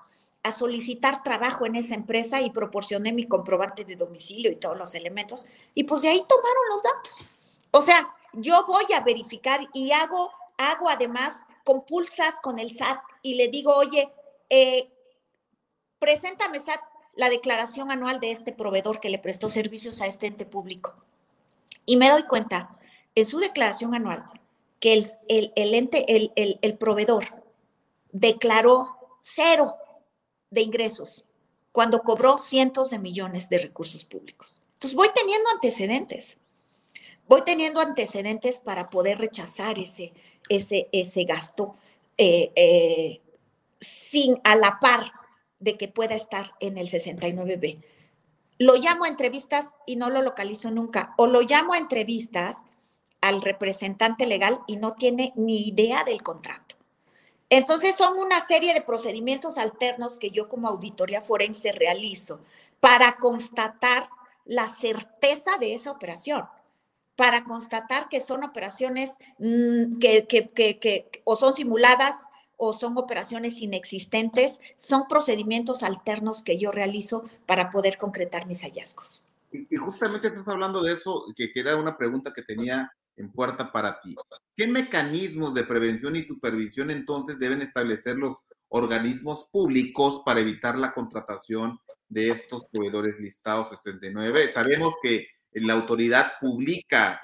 [0.48, 4.94] a, solicitar trabajo en esa empresa y proporcioné mi comprobante de domicilio y todos los
[4.94, 7.24] elementos, y pues de ahí tomaron los datos.
[7.70, 11.34] O sea, yo voy a verificar y hago, hago además
[11.64, 14.11] compulsas con el SAT y le digo, oye,
[14.48, 14.90] eh,
[15.98, 16.80] preséntame SAT
[17.14, 20.94] la declaración anual de este proveedor que le prestó servicios a este ente público.
[21.84, 22.76] Y me doy cuenta
[23.14, 24.24] en su declaración anual
[24.78, 27.42] que el, el, ente, el, el proveedor
[28.12, 29.74] declaró cero
[30.50, 31.24] de ingresos
[31.72, 34.61] cuando cobró cientos de millones de recursos públicos.
[34.74, 36.38] Entonces voy teniendo antecedentes,
[37.28, 40.12] voy teniendo antecedentes para poder rechazar ese,
[40.48, 41.76] ese, ese gasto
[42.16, 43.20] eh, eh,
[43.80, 45.12] sin a la par
[45.61, 47.82] de que pueda estar en el 69B.
[48.58, 52.56] Lo llamo a entrevistas y no lo localizo nunca, o lo llamo a entrevistas
[53.20, 56.67] al representante legal y no tiene ni idea del contrato.
[57.50, 62.40] Entonces son una serie de procedimientos alternos que yo como auditoría forense realizo
[62.80, 64.08] para constatar
[64.44, 66.44] la certeza de esa operación,
[67.16, 72.14] para constatar que son operaciones mm, que, que, que, o son simuladas
[72.56, 79.26] o son operaciones inexistentes, son procedimientos alternos que yo realizo para poder concretar mis hallazgos.
[79.52, 83.70] Y, justamente estás hablando de eso, que, que era una pregunta que tenía en puerta
[83.72, 84.16] para ti.
[84.57, 90.92] ¿Qué mecanismos de prevención y supervisión entonces deben establecer los organismos públicos para evitar la
[90.92, 91.78] contratación
[92.09, 94.48] de estos proveedores listados 69?
[94.48, 97.20] Sabemos que la autoridad publica,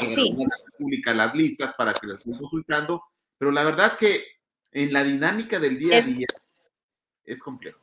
[0.00, 0.36] sí.
[0.78, 3.02] publica las listas para que las estén consultando,
[3.36, 4.24] pero la verdad que
[4.72, 6.26] en la dinámica del día a día
[7.24, 7.80] es complejo.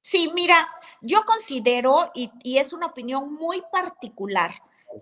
[0.00, 0.68] Sí, mira,
[1.00, 4.52] yo considero, y, y, es una opinión muy particular,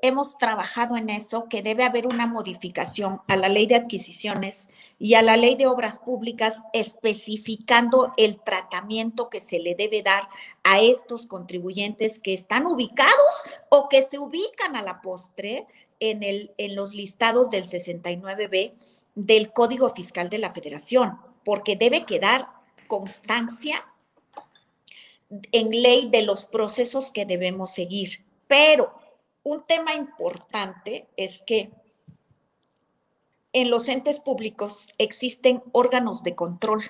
[0.03, 4.68] hemos trabajado en eso, que debe haber una modificación a la ley de adquisiciones
[4.99, 10.29] y a la ley de obras públicas especificando el tratamiento que se le debe dar
[10.62, 13.12] a estos contribuyentes que están ubicados
[13.68, 15.66] o que se ubican a la postre
[16.01, 18.73] en, el, en los listados del 69B
[19.14, 22.49] del Código Fiscal de la Federación, porque debe quedar
[22.88, 23.85] constancia
[25.53, 28.25] en ley de los procesos que debemos seguir.
[28.47, 29.04] Pero
[29.45, 31.71] un tema importante es que
[33.53, 36.83] en los entes públicos existen órganos de control,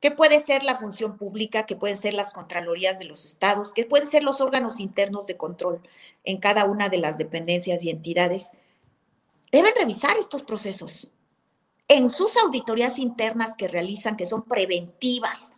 [0.00, 3.84] que puede ser la función pública, que pueden ser las contralorías de los estados, que
[3.84, 5.82] pueden ser los órganos internos de control
[6.24, 8.52] en cada una de las dependencias y entidades
[9.52, 11.12] deben revisar estos procesos
[11.86, 15.52] en sus auditorías internas que realizan, que son preventivas.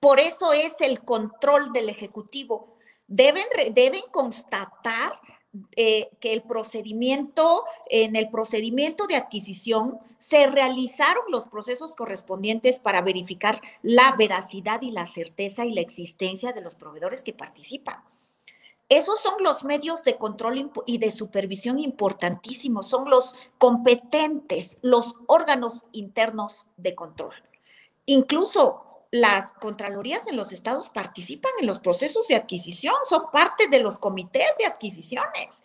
[0.00, 2.73] Por eso es el control del Ejecutivo.
[3.16, 5.20] Deben, deben constatar
[5.76, 13.02] eh, que el procedimiento, en el procedimiento de adquisición, se realizaron los procesos correspondientes para
[13.02, 18.02] verificar la veracidad y la certeza y la existencia de los proveedores que participan.
[18.88, 25.84] Esos son los medios de control y de supervisión importantísimos, son los competentes, los órganos
[25.92, 27.34] internos de control.
[28.06, 33.78] Incluso las contralorías en los estados participan en los procesos de adquisición, son parte de
[33.78, 35.62] los comités de adquisiciones.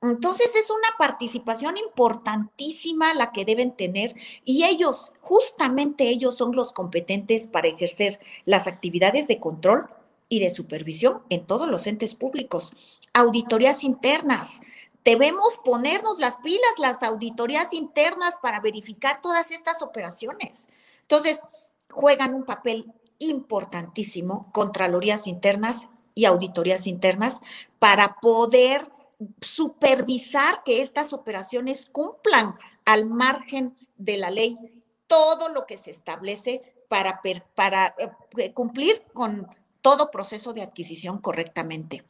[0.00, 6.72] Entonces es una participación importantísima la que deben tener y ellos, justamente ellos son los
[6.72, 9.88] competentes para ejercer las actividades de control
[10.28, 13.00] y de supervisión en todos los entes públicos.
[13.14, 14.60] Auditorías internas.
[15.04, 20.68] Debemos ponernos las pilas, las auditorías internas para verificar todas estas operaciones.
[21.00, 21.42] Entonces,
[21.92, 27.40] juegan un papel importantísimo, contralorías internas y auditorías internas,
[27.78, 28.90] para poder
[29.40, 34.58] supervisar que estas operaciones cumplan al margen de la ley
[35.06, 37.20] todo lo que se establece para,
[37.54, 37.94] para
[38.36, 39.46] eh, cumplir con
[39.80, 42.04] todo proceso de adquisición correctamente.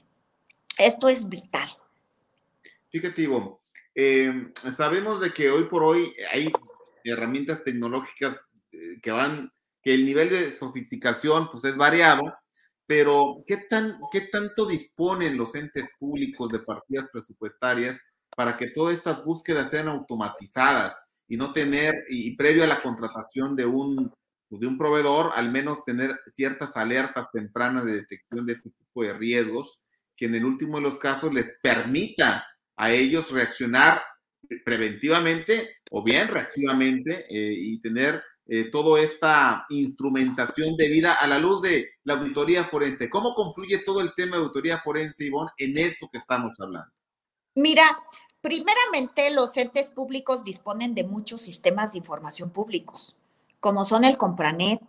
[0.79, 1.69] Esto es vital.
[2.89, 3.61] Fíjate, Ivo,
[3.95, 6.53] eh, sabemos de que hoy por hoy hay
[7.05, 9.53] herramientas tecnológicas eh, que van,
[9.83, 12.23] que el nivel de sofisticación pues es variado,
[12.87, 17.99] pero ¿qué, tan, ¿qué tanto disponen los entes públicos de partidas presupuestarias
[18.37, 23.57] para que todas estas búsquedas sean automatizadas y no tener, y previo a la contratación
[23.57, 24.13] de un
[24.53, 29.03] pues, de un proveedor, al menos tener ciertas alertas tempranas de detección de este tipo
[29.03, 32.45] de riesgos, que en el último de los casos les permita
[32.77, 34.03] a ellos reaccionar
[34.63, 41.63] preventivamente o bien reactivamente eh, y tener eh, toda esta instrumentación debida a la luz
[41.63, 43.09] de la auditoría forense.
[43.09, 46.91] ¿Cómo confluye todo el tema de auditoría forense, Ivonne, en esto que estamos hablando?
[47.55, 47.99] Mira,
[48.41, 53.17] primeramente los entes públicos disponen de muchos sistemas de información públicos,
[53.61, 54.81] como son el Compranet.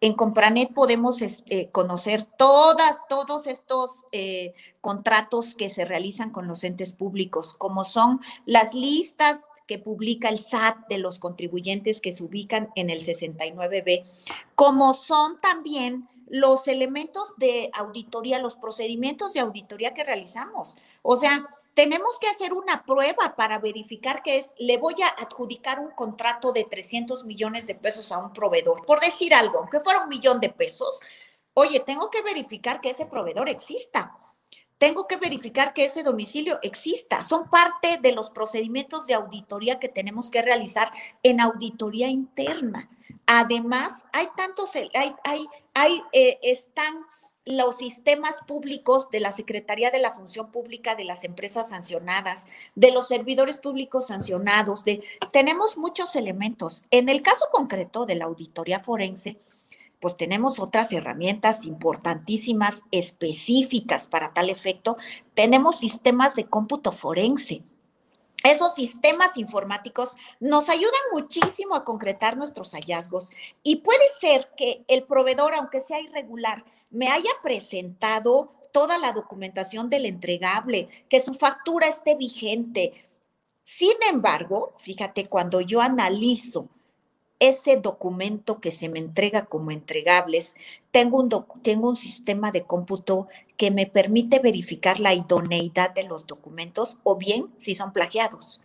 [0.00, 6.64] En Compranet podemos eh, conocer todas, todos estos eh, contratos que se realizan con los
[6.64, 12.24] entes públicos, como son las listas que publica el SAT de los contribuyentes que se
[12.24, 14.04] ubican en el 69B,
[14.54, 20.78] como son también los elementos de auditoría, los procedimientos de auditoría que realizamos.
[21.02, 25.78] O sea, tenemos que hacer una prueba para verificar que es, le voy a adjudicar
[25.78, 30.04] un contrato de 300 millones de pesos a un proveedor, por decir algo, aunque fuera
[30.04, 31.00] un millón de pesos.
[31.52, 34.14] Oye, tengo que verificar que ese proveedor exista
[34.82, 37.22] tengo que verificar que ese domicilio exista.
[37.22, 40.90] Son parte de los procedimientos de auditoría que tenemos que realizar
[41.22, 42.90] en auditoría interna.
[43.24, 45.14] Además, hay tantos, hay,
[45.74, 47.06] hay, eh, están
[47.44, 52.90] los sistemas públicos de la Secretaría de la Función Pública de las empresas sancionadas, de
[52.90, 56.86] los servidores públicos sancionados, de tenemos muchos elementos.
[56.90, 59.38] En el caso concreto de la auditoría forense,
[60.02, 64.96] pues tenemos otras herramientas importantísimas, específicas para tal efecto.
[65.34, 67.62] Tenemos sistemas de cómputo forense.
[68.42, 73.30] Esos sistemas informáticos nos ayudan muchísimo a concretar nuestros hallazgos
[73.62, 79.88] y puede ser que el proveedor, aunque sea irregular, me haya presentado toda la documentación
[79.88, 83.06] del entregable, que su factura esté vigente.
[83.62, 86.68] Sin embargo, fíjate, cuando yo analizo
[87.42, 90.54] ese documento que se me entrega como entregables,
[90.92, 91.28] tengo un,
[91.62, 93.26] tengo un sistema de cómputo
[93.56, 98.60] que me permite verificar la idoneidad de los documentos o bien si son plagiados.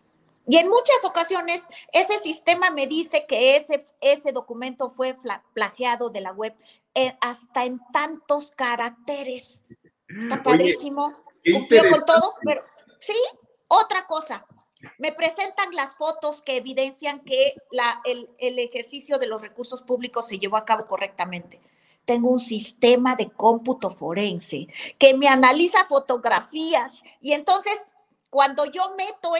[0.45, 5.15] Y en muchas ocasiones ese sistema me dice que ese, ese documento fue
[5.53, 6.53] plagiado de la web
[6.93, 9.63] eh, hasta en tantos caracteres.
[10.07, 11.15] Está padrísimo.
[11.51, 12.61] Cumplió con todo, pero
[12.99, 13.17] sí,
[13.67, 14.45] otra cosa.
[14.97, 17.55] Me presentan las fotos que evidencian que
[18.05, 21.59] el, ejercicio de los recursos públicos se llevó a cabo correctamente
[22.05, 24.67] tengo un sistema de cómputo forense
[24.97, 27.73] que me analiza fotografías y entonces
[28.29, 29.33] cuando yo meto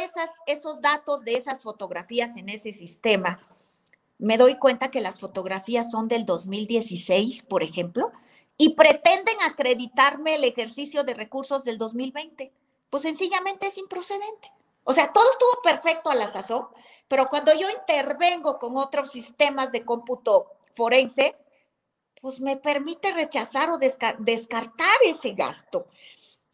[0.48, 3.40] esos datos de esas fotografías en ese sistema,
[4.18, 8.12] me doy cuenta que las fotografías son del 2016, por ejemplo,
[8.58, 12.52] y pretenden acreditarme el ejercicio de recursos del 2020.
[12.90, 14.52] Pues sencillamente es improcedente.
[14.90, 16.66] O sea, todo estuvo perfecto a la sazón,
[17.10, 21.36] pero cuando yo intervengo con otros sistemas de cómputo forense,
[22.22, 25.88] pues me permite rechazar o descartar ese gasto.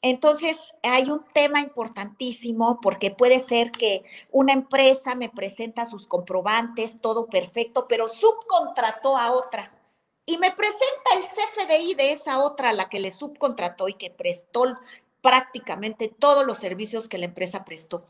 [0.02, 7.02] Entonces, hay un tema importantísimo porque puede ser que una empresa me presenta sus comprobantes,
[7.02, 9.72] todo perfecto, pero subcontrató a otra
[10.26, 14.10] y me presenta el CFDI de esa otra a la que le subcontrató y que
[14.10, 14.76] prestó
[15.22, 18.08] prácticamente todos los servicios que la empresa prestó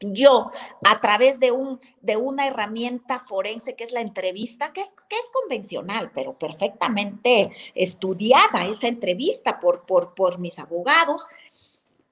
[0.00, 0.50] yo
[0.84, 5.16] a través de, un, de una herramienta forense que es la entrevista, que es, que
[5.16, 11.26] es convencional, pero perfectamente estudiada esa entrevista por, por, por mis abogados,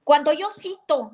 [0.05, 1.13] cuando yo cito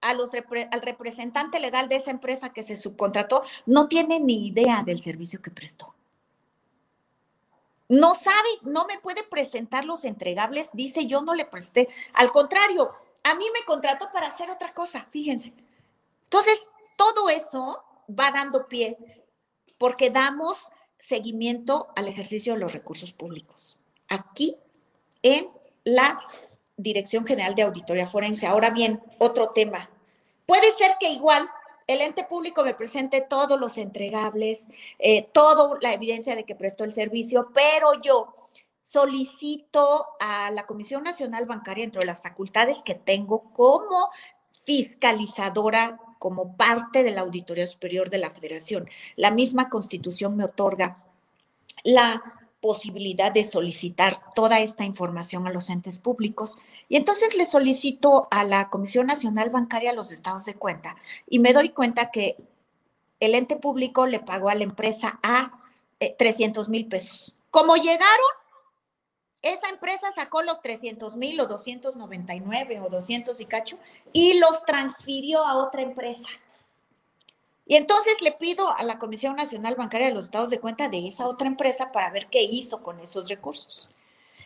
[0.00, 4.82] a los, al representante legal de esa empresa que se subcontrató, no tiene ni idea
[4.84, 5.94] del servicio que prestó.
[7.88, 11.88] No sabe, no me puede presentar los entregables, dice yo no le presté.
[12.14, 15.52] Al contrario, a mí me contrató para hacer otra cosa, fíjense
[16.24, 16.60] entonces,
[16.96, 18.96] todo eso va dando pie
[19.78, 23.80] porque damos seguimiento al ejercicio de los recursos públicos.
[24.08, 24.56] Aquí
[25.22, 25.48] en
[25.84, 26.20] la
[26.76, 28.46] Dirección General de Auditoría Forense.
[28.46, 29.88] Ahora bien, otro tema.
[30.46, 31.48] Puede ser que igual
[31.86, 34.66] el ente público me presente todos los entregables,
[34.98, 38.34] eh, toda la evidencia de que prestó el servicio, pero yo
[38.80, 44.10] solicito a la Comisión Nacional Bancaria, entre las facultades que tengo como
[44.62, 48.88] fiscalizadora como parte de la Auditoría Superior de la Federación.
[49.14, 50.96] La misma constitución me otorga
[51.82, 52.22] la
[52.62, 56.56] posibilidad de solicitar toda esta información a los entes públicos.
[56.88, 60.96] Y entonces le solicito a la Comisión Nacional Bancaria los estados de cuenta
[61.28, 62.38] y me doy cuenta que
[63.20, 65.60] el ente público le pagó a la empresa a
[66.18, 67.36] 300 eh, mil pesos.
[67.50, 68.32] Como llegaron,
[69.44, 73.78] esa empresa sacó los 300 mil o 299 o 200 y cacho
[74.12, 76.28] y los transfirió a otra empresa.
[77.66, 81.08] Y entonces le pido a la Comisión Nacional Bancaria de los Estados de Cuenta de
[81.08, 83.90] esa otra empresa para ver qué hizo con esos recursos.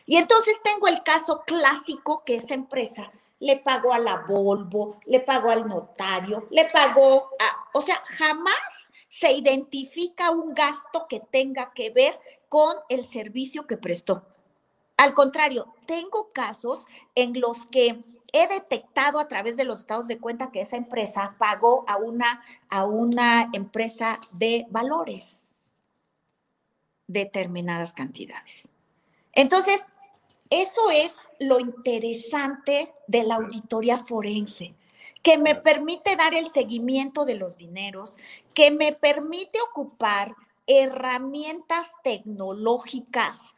[0.06, 5.20] Y entonces tengo el caso clásico que esa empresa le pagó a la Volvo, le
[5.20, 11.72] pagó al notario, le pagó a, o sea, jamás se identifica un gasto que tenga
[11.72, 12.18] que ver
[12.48, 14.24] con el servicio que prestó.
[14.98, 18.00] Al contrario, tengo casos en los que
[18.32, 22.42] he detectado a través de los estados de cuenta que esa empresa pagó a una,
[22.68, 25.40] a una empresa de valores
[27.06, 28.66] determinadas cantidades.
[29.32, 29.86] Entonces,
[30.50, 34.74] eso es lo interesante de la auditoría forense,
[35.22, 38.16] que me permite dar el seguimiento de los dineros,
[38.52, 40.34] que me permite ocupar
[40.66, 43.54] herramientas tecnológicas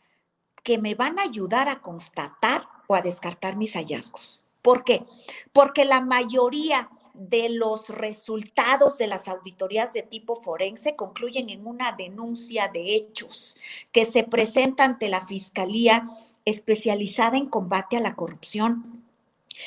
[0.63, 4.43] que me van a ayudar a constatar o a descartar mis hallazgos.
[4.63, 5.05] ¿Por qué?
[5.53, 11.93] Porque la mayoría de los resultados de las auditorías de tipo forense concluyen en una
[11.93, 13.57] denuncia de hechos
[13.91, 16.05] que se presenta ante la Fiscalía
[16.45, 19.05] especializada en combate a la corrupción.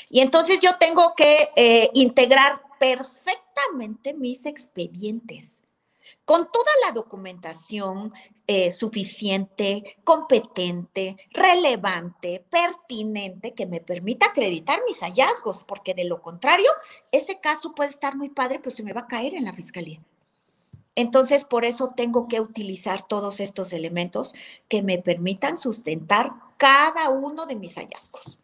[0.10, 5.63] Y entonces yo tengo que eh, integrar perfectamente mis expedientes
[6.26, 8.14] con toda la documentación
[8.48, 16.70] eh, suficiente, competente, relevante, pertinente, que me permita acreditar mis hallazgos, porque de lo contrario,
[17.12, 20.02] ese caso puede estar muy padre, pero se me va a caer en la fiscalía.
[20.96, 24.34] Entonces, por eso tengo que utilizar todos estos elementos
[24.68, 28.40] que me permitan sustentar cada uno de mis hallazgos.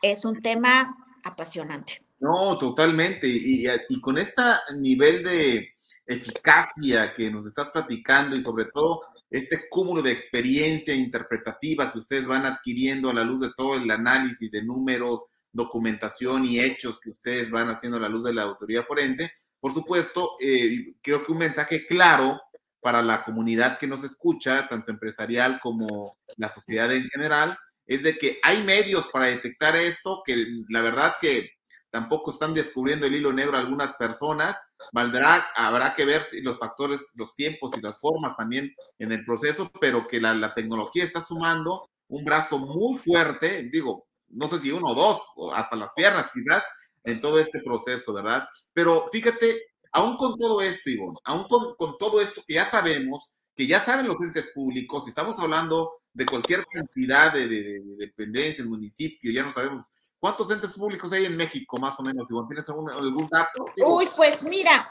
[0.00, 2.02] Es un tema apasionante.
[2.20, 3.26] No, totalmente.
[3.26, 4.42] Y, y con este
[4.76, 5.71] nivel de,
[6.06, 12.26] eficacia que nos estás platicando y sobre todo este cúmulo de experiencia interpretativa que ustedes
[12.26, 17.10] van adquiriendo a la luz de todo el análisis de números, documentación y hechos que
[17.10, 19.32] ustedes van haciendo a la luz de la autoridad forense.
[19.58, 22.40] Por supuesto, eh, creo que un mensaje claro
[22.80, 28.18] para la comunidad que nos escucha, tanto empresarial como la sociedad en general, es de
[28.18, 31.52] que hay medios para detectar esto, que la verdad que
[31.92, 34.56] tampoco están descubriendo el hilo negro algunas personas.
[34.92, 39.24] Valdrá, habrá que ver si los factores, los tiempos y las formas también en el
[39.26, 44.72] proceso, pero que la, tecnología está sumando un brazo muy fuerte, digo, no sé si
[44.72, 46.62] uno o dos, o hasta las piernas quizás,
[47.04, 48.46] en todo este proceso, ¿verdad?
[48.72, 49.60] Pero fíjate,
[49.92, 54.08] aún con todo esto, Ivonne, aún con, todo esto que ya sabemos, que ya saben
[54.08, 59.52] los entes públicos, estamos hablando de cualquier cantidad de, de, de dependencias, municipio, ya no
[59.52, 59.84] sabemos
[60.22, 62.28] ¿Cuántos entes públicos hay en México, más o menos?
[62.28, 63.66] ¿Tienes algún, dato?
[63.84, 64.88] Uy, pues mira,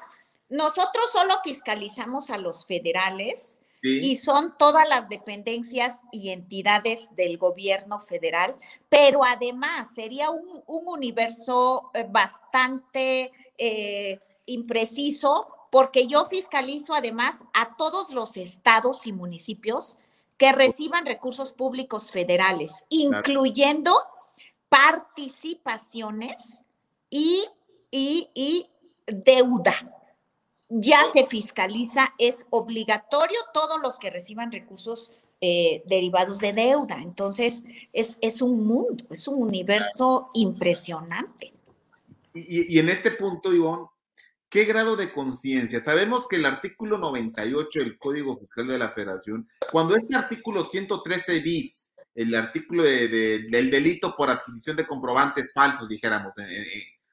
[0.50, 8.02] nosotros solo fiscalizamos a los federales y son todas las dependencias y entidades del gobierno
[8.02, 8.58] federal,
[8.90, 18.12] pero además sería un, universo eh, bastante eh, impreciso porque yo fiscalizo además a todos
[18.12, 19.98] los estados y municipios
[20.36, 23.98] que reciban recursos públicos federales, incluyendo
[24.72, 26.64] participaciones
[27.10, 27.44] y,
[27.92, 28.70] y,
[29.06, 29.76] deuda.
[30.70, 35.12] Ya se fiscaliza, es obligatorio todos los que reciban recursos
[35.42, 37.02] eh, derivados de deuda.
[37.02, 41.52] Entonces, es, es, un mundo, es un universo impresionante.
[42.34, 43.88] Y, y, en este punto, Ivonne,
[44.48, 45.82] ¿qué grado de conciencia?
[45.82, 51.40] Sabemos que el artículo 98 del Código Fiscal de la Federación, cuando este artículo 113
[51.42, 51.81] bis
[52.14, 56.34] el artículo del delito por adquisición de comprobantes falsos, dijéramos,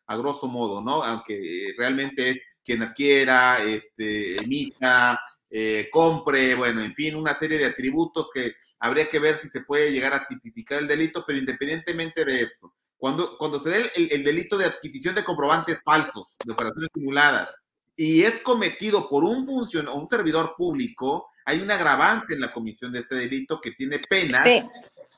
[0.07, 1.03] a grosso modo, ¿no?
[1.03, 5.19] Aunque realmente es quien adquiera, este, emita,
[5.51, 9.63] eh, compre, bueno, en fin, una serie de atributos que habría que ver si se
[9.63, 14.13] puede llegar a tipificar el delito, pero independientemente de esto, cuando, cuando se dé el,
[14.13, 17.55] el delito de adquisición de comprobantes falsos, de operaciones simuladas,
[17.97, 22.93] y es cometido por un funcionario, un servidor público, hay un agravante en la comisión
[22.93, 24.45] de este delito que tiene penas,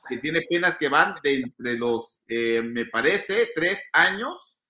[0.07, 4.61] que tiene penas que van de entre los, eh, me parece, tres años,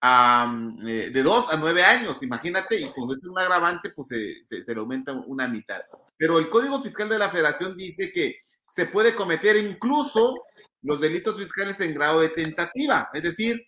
[0.00, 0.50] a,
[0.86, 4.74] eh, de dos a nueve años, imagínate, y cuando es un agravante, pues se, se,
[4.74, 5.82] le aumenta una mitad.
[6.16, 10.42] Pero el Código Fiscal de la Federación dice que se puede cometer incluso
[10.80, 13.62] los delitos fiscales en grado de tentativa, es decir,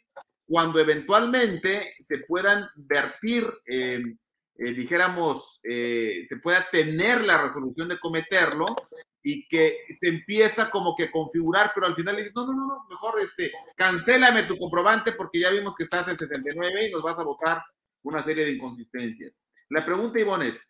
[0.47, 4.03] cuando eventualmente se puedan vertir eh,
[4.57, 8.67] eh, dijéramos, eh, se pueda tener la resolución de cometerlo
[9.23, 12.53] y que se empieza como que a configurar, pero al final le dices, no, no,
[12.53, 16.91] no, no, mejor este, cancélame tu comprobante porque ya vimos que estás en 69 y
[16.91, 17.63] nos vas a votar
[18.03, 19.33] una serie de inconsistencias.
[19.69, 20.61] La pregunta, Ivonne, es,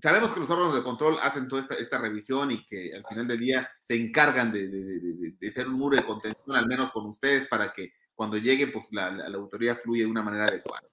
[0.00, 3.38] sabemos que los órganos de control hacen toda esta, revisión y que al final del
[3.38, 7.48] día se encargan de, de, de, ser un muro de contención, al menos con ustedes,
[7.48, 10.86] para que cuando llegue, pues la, la, la autoría fluya de una manera adecuada.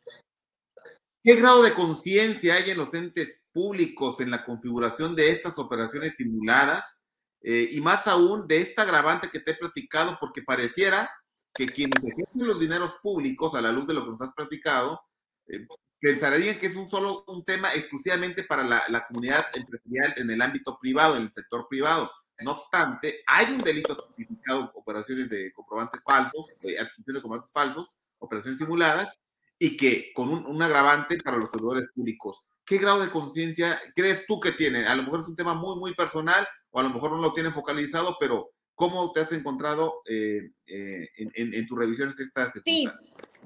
[1.28, 6.16] ¿Qué grado de conciencia hay en los entes públicos en la configuración de estas operaciones
[6.16, 7.02] simuladas?
[7.42, 11.12] Eh, y más aún de esta agravante que te he platicado, porque pareciera
[11.54, 15.02] que quienes ejercen los dineros públicos, a la luz de lo que nos has platicado,
[15.48, 15.68] eh,
[16.00, 20.42] pensarían que es un solo un tema exclusivamente para la, la, comunidad empresarial en el
[20.42, 22.10] ámbito privado, en el sector privado.
[22.40, 27.98] No obstante, hay un delito tipificado, operaciones de comprobantes falsos, de adquisición de comprobantes falsos,
[28.18, 29.20] operaciones simuladas,
[29.60, 32.50] y que con un, un agravante para los servidores públicos.
[32.66, 34.86] ¿Qué grado de conciencia crees tú que tienen?
[34.86, 37.34] A lo mejor es un tema muy, muy personal, o a lo mejor no lo
[37.34, 42.54] tienen focalizado, pero ¿cómo te has encontrado eh, eh, en, en, en, tus revisiones estas?
[42.66, 42.88] Sí,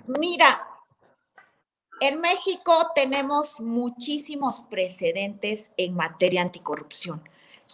[0.07, 0.67] mira,
[2.01, 7.21] en México tenemos muchísimos precedentes en materia anticorrupción.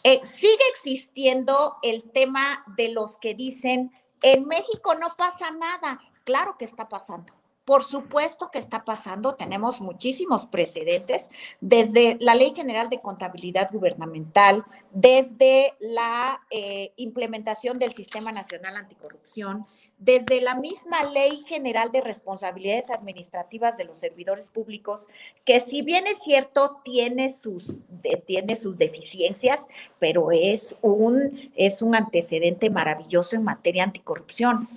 [0.04, 6.02] Eh, sigue existiendo el tema de los que dicen, en México no pasa nada.
[6.26, 7.34] Claro que está pasando.
[7.68, 14.64] Por supuesto que está pasando, tenemos muchísimos precedentes, desde la Ley General de Contabilidad Gubernamental,
[14.92, 19.66] desde la eh, implementación del Sistema Nacional Anticorrupción,
[19.98, 25.08] desde la misma Ley General de Responsabilidades Administrativas de los Servidores Públicos,
[25.44, 27.80] que si bien es cierto, tiene sus,
[28.26, 29.60] tiene sus deficiencias,
[30.00, 34.70] pero es un, es un antecedente maravilloso en materia anticorrupción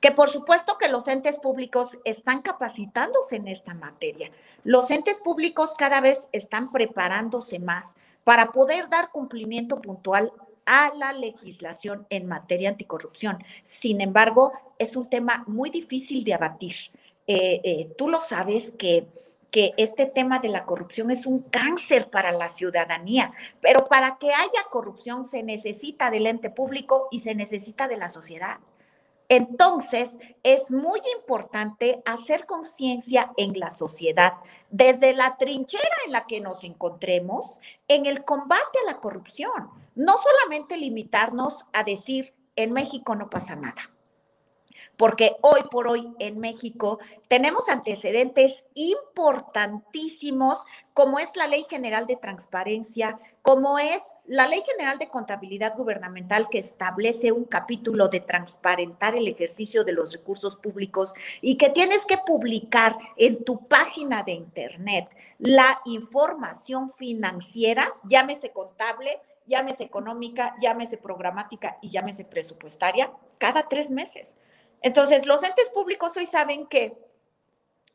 [0.00, 4.30] que por supuesto que los entes públicos están capacitándose en esta materia.
[4.64, 10.32] Los entes públicos cada vez están preparándose más para poder dar cumplimiento puntual
[10.66, 13.42] a la legislación en materia anticorrupción.
[13.62, 16.74] Sin embargo, es un tema muy difícil de abatir.
[17.26, 19.08] Eh, eh, tú lo sabes que
[19.50, 24.32] que este tema de la corrupción es un cáncer para la ciudadanía, pero para que
[24.32, 28.58] haya corrupción se necesita del ente público y se necesita de la sociedad.
[29.28, 34.34] Entonces, es muy importante hacer conciencia en la sociedad,
[34.70, 39.70] desde la trinchera en la que nos encontremos, en el combate a la corrupción.
[39.94, 43.90] No solamente limitarnos a decir, en México no pasa nada
[44.98, 50.58] porque hoy por hoy en México tenemos antecedentes importantísimos,
[50.92, 56.48] como es la Ley General de Transparencia, como es la Ley General de Contabilidad Gubernamental
[56.50, 62.04] que establece un capítulo de transparentar el ejercicio de los recursos públicos y que tienes
[62.04, 70.96] que publicar en tu página de Internet la información financiera, llámese contable, llámese económica, llámese
[70.96, 74.36] programática y llámese presupuestaria, cada tres meses.
[74.82, 76.96] Entonces, los entes públicos hoy saben que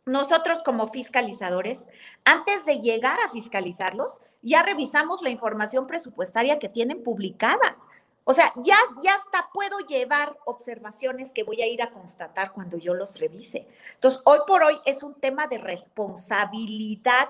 [0.05, 1.87] nosotros como fiscalizadores,
[2.25, 7.77] antes de llegar a fiscalizarlos, ya revisamos la información presupuestaria que tienen publicada.
[8.25, 12.77] O sea, ya, ya hasta puedo llevar observaciones que voy a ir a constatar cuando
[12.77, 13.67] yo los revise.
[13.95, 17.29] Entonces, hoy por hoy es un tema de responsabilidad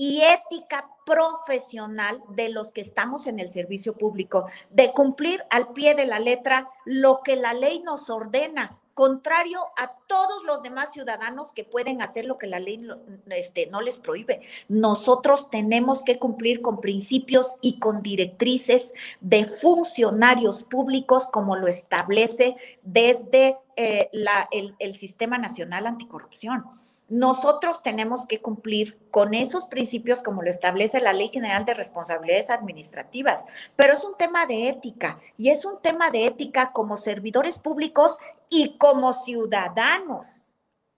[0.00, 5.94] y ética profesional de los que estamos en el servicio público, de cumplir al pie
[5.94, 11.52] de la letra lo que la ley nos ordena, contrario a todos los demás ciudadanos
[11.52, 12.82] que pueden hacer lo que la ley
[13.26, 14.40] este, no les prohíbe.
[14.68, 22.56] Nosotros tenemos que cumplir con principios y con directrices de funcionarios públicos como lo establece
[22.82, 26.64] desde eh, la, el, el Sistema Nacional Anticorrupción
[27.10, 32.50] nosotros tenemos que cumplir con esos principios como lo establece la Ley General de Responsabilidades
[32.50, 33.44] Administrativas,
[33.74, 38.16] pero es un tema de ética y es un tema de ética como servidores públicos
[38.48, 40.44] y como ciudadanos,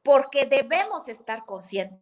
[0.03, 1.99] porque debemos estar conscientes.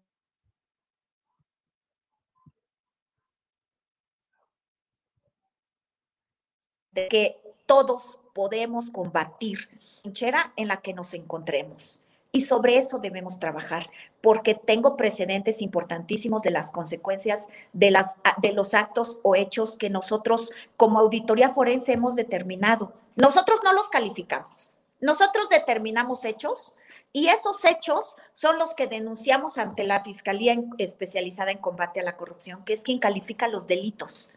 [6.93, 9.69] de que todos podemos combatir
[10.03, 12.05] la en la que nos encontremos.
[12.33, 18.53] Y sobre eso debemos trabajar, porque tengo precedentes importantísimos de las consecuencias de, las, de
[18.53, 22.93] los actos o hechos que nosotros como auditoría forense hemos determinado.
[23.17, 24.71] Nosotros no los calificamos,
[25.01, 26.75] nosotros determinamos hechos
[27.13, 32.17] y esos hechos son los que denunciamos ante la Fiscalía especializada en combate a la
[32.17, 34.31] corrupción, que es quien califica los delitos.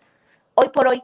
[0.55, 1.03] Hoy por hoy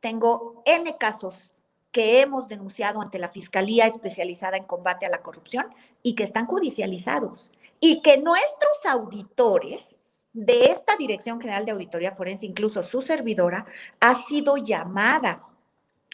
[0.00, 1.52] tengo N casos
[1.96, 5.64] que hemos denunciado ante la Fiscalía especializada en combate a la corrupción
[6.02, 7.52] y que están judicializados.
[7.80, 9.96] Y que nuestros auditores
[10.34, 13.64] de esta Dirección General de Auditoría Forense, incluso su servidora,
[13.98, 15.42] ha sido llamada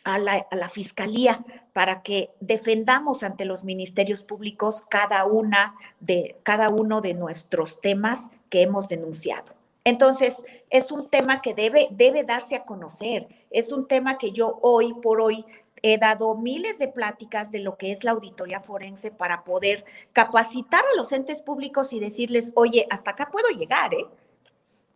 [0.04, 6.36] a la, a la, fiscalía para que defendamos ante los ministerios públicos cada una de
[6.44, 9.52] cada uno de nuestros temas que hemos denunciado.
[9.84, 14.58] Entonces, es un tema que debe, debe darse a conocer, es un tema que yo
[14.62, 15.44] hoy por hoy
[15.82, 20.80] he dado miles de pláticas de lo que es la auditoría forense para poder capacitar
[20.80, 24.06] a los entes públicos y decirles, oye, hasta acá puedo llegar, ¿eh?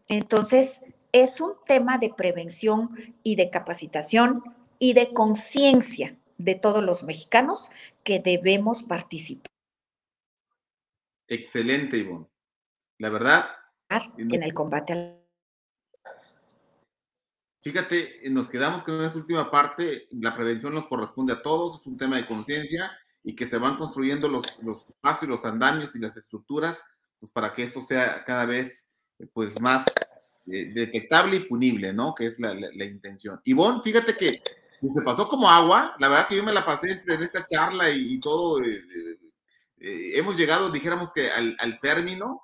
[0.09, 0.83] Entonces,
[1.13, 4.45] es un tema de prevención y de capacitación
[4.79, 7.71] y de conciencia de todos los mexicanos
[8.05, 9.51] que debemos participar.
[11.29, 12.27] Excelente, Ivonne.
[12.99, 13.47] La verdad.
[14.19, 15.26] En el combate al
[17.67, 21.97] Fíjate, nos quedamos con esa última parte, la prevención nos corresponde a todos, es un
[21.97, 26.17] tema de conciencia y que se van construyendo los, los espacios, los andamios y las
[26.17, 26.79] estructuras,
[27.19, 28.87] pues para que esto sea cada vez
[29.33, 29.85] pues más
[30.47, 32.15] eh, detectable y punible, ¿no?
[32.15, 33.41] Que es la, la, intención.
[33.43, 34.41] Ivonne, fíjate que
[34.81, 38.21] se pasó como agua, la verdad que yo me la pasé en esta charla y,
[38.21, 38.81] todo, eh,
[39.81, 42.43] eh, hemos llegado, dijéramos que al, al término.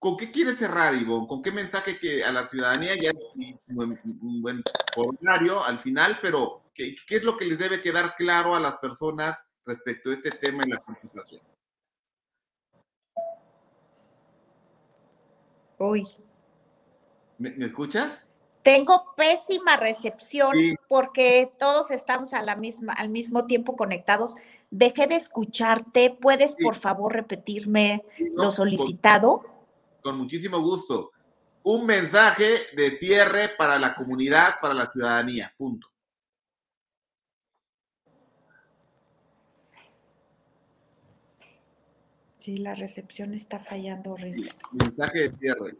[0.00, 1.28] ¿Con qué quiere cerrar, Ivonne?
[1.28, 4.62] ¿Con qué mensaje que a la ciudadanía ya es un buen
[4.96, 8.78] ordinario al final, pero ¿qué, ¿qué, es lo que les debe quedar claro a las
[8.78, 11.42] personas respecto a este tema en la computación?
[15.76, 16.06] Uy.
[17.36, 18.34] ¿Me, ¿Me, escuchas?
[18.62, 20.76] Tengo pésima recepción sí.
[20.88, 24.36] porque todos estamos a la misma, al mismo tiempo conectados.
[24.70, 26.16] Dejé de escucharte.
[26.18, 26.64] ¿Puedes, sí.
[26.64, 29.49] por favor, repetirme sí, no, lo solicitado?
[30.02, 31.12] Con muchísimo gusto.
[31.62, 35.52] Un mensaje de cierre para la comunidad, para la ciudadanía.
[35.56, 35.88] Punto.
[42.38, 44.50] Sí, la recepción está fallando horrible.
[44.72, 45.76] Mensaje de cierre.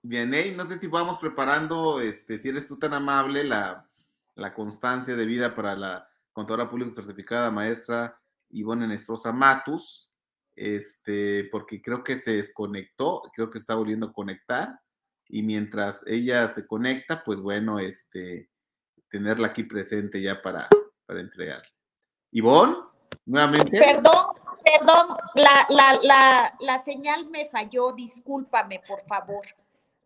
[0.00, 3.90] Bien, hey, no sé si vamos preparando, este, si eres tú tan amable, la,
[4.36, 8.18] la constancia de vida para la contadora pública certificada maestra
[8.50, 10.12] Ivonne Nestrosa Matus,
[10.54, 14.80] este, porque creo que se desconectó, creo que está volviendo a conectar,
[15.28, 18.50] y mientras ella se conecta, pues bueno, este,
[19.10, 20.68] tenerla aquí presente ya para,
[21.06, 21.62] para entregar.
[22.32, 22.76] Ivonne,
[23.26, 23.78] nuevamente.
[23.78, 24.34] Perdón,
[24.64, 29.46] perdón, la, la, la, la señal me falló, discúlpame, por favor.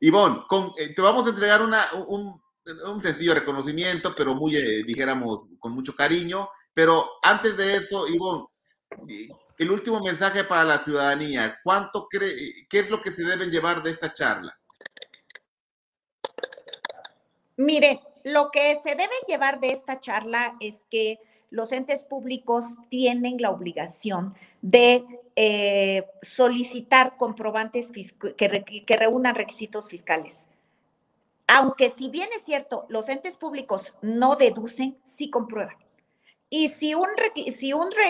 [0.01, 2.43] Ivonne, con, eh, te vamos a entregar una, un,
[2.86, 8.47] un sencillo reconocimiento, pero muy, eh, dijéramos, con mucho cariño pero antes de eso, Ivonne,
[9.59, 13.83] el último mensaje para la ciudadanía, ¿cuánto cree, qué es lo que se deben llevar
[13.83, 14.59] de esta charla?
[17.57, 21.18] Mire, lo que se debe llevar de esta charla es que
[21.51, 25.05] los entes públicos tienen la obligación de
[25.37, 30.47] eh, solicitar comprobantes que, que reúnan requisitos fiscales.
[31.47, 35.82] Aunque si bien es cierto, los entes públicos no deducen, sí comprueban.
[36.55, 37.09] Y si un,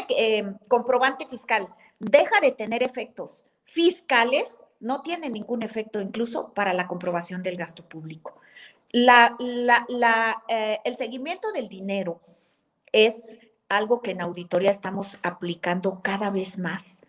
[0.08, 1.68] eh, comprobante fiscal
[2.00, 4.48] deja de tener efectos fiscales,
[4.80, 8.34] no tiene ningún efecto incluso para la comprobación del gasto público.
[8.92, 9.08] Eh,
[10.84, 12.20] el seguimiento del dinero
[12.90, 13.38] es
[13.68, 17.02] algo que en auditoría estamos aplicando cada vez más.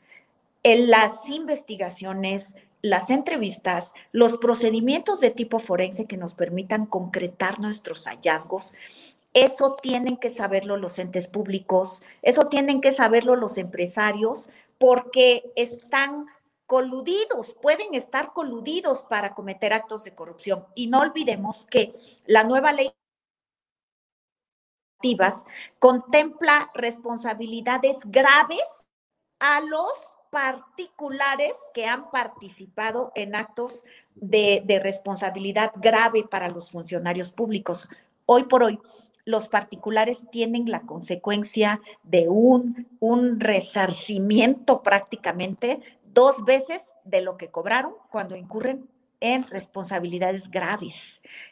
[0.61, 8.05] En las investigaciones, las entrevistas, los procedimientos de tipo forense que nos permitan concretar nuestros
[8.05, 8.75] hallazgos
[9.33, 16.27] eso tienen que saberlo los entes públicos, eso tienen que saberlo los empresarios, porque están
[16.65, 20.65] coludidos, pueden estar coludidos para cometer actos de corrupción.
[20.75, 21.93] Y no olvidemos que
[22.25, 22.93] la nueva ley
[25.79, 28.63] contempla responsabilidades graves
[29.39, 29.91] a los
[30.29, 33.83] particulares que han participado en actos
[34.15, 37.89] de, de responsabilidad grave para los funcionarios públicos.
[38.25, 38.79] Hoy por hoy,
[39.25, 45.81] los particulares tienen la consecuencia de un, un resarcimiento prácticamente
[46.13, 50.95] dos veces de lo que cobraron cuando incurren en responsabilidades graves.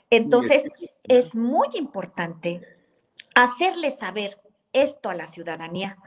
[0.09, 0.69] Entonces,
[1.03, 2.61] es muy importante
[3.33, 4.37] hacerle saber
[4.73, 5.97] esto a la ciudadanía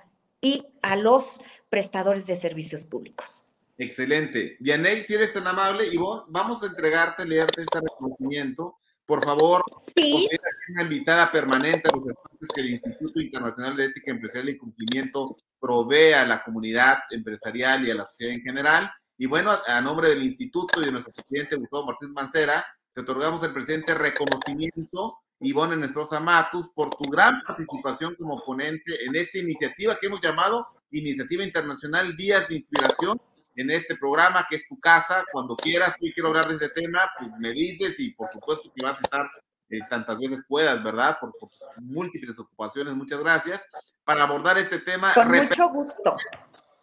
[0.43, 1.41] y a los
[1.71, 3.45] prestadores de servicios públicos.
[3.79, 4.57] Excelente.
[4.61, 5.97] Vianey, si eres tan amable, y
[6.29, 9.63] vamos a entregarte, leerte este reconocimiento por favor,
[9.95, 10.29] sí.
[10.71, 15.37] Una invitada permanente a los espacios que el Instituto Internacional de Ética Empresarial y Cumplimiento
[15.59, 18.91] provee a la comunidad empresarial y a la sociedad en general.
[19.17, 23.01] Y bueno, a, a nombre del instituto y de nuestro presidente Gustavo Martínez Mancera, te
[23.01, 29.39] otorgamos el presente reconocimiento, Ivonne Nestrosa Matus, por tu gran participación como ponente en esta
[29.39, 33.21] iniciativa que hemos llamado Iniciativa Internacional Días de Inspiración
[33.57, 35.25] en este programa, que es tu casa.
[35.33, 38.83] Cuando quieras, y quiero hablar de este tema, pues me dices y por supuesto que
[38.83, 39.27] vas a estar
[39.71, 41.17] eh, tantas veces puedas, ¿verdad?
[41.21, 41.51] Por, por,
[41.81, 42.95] múltiples ocupaciones.
[42.95, 43.67] Muchas gracias.
[44.05, 45.13] Para abordar este tema.
[45.15, 46.17] Con mucho gusto.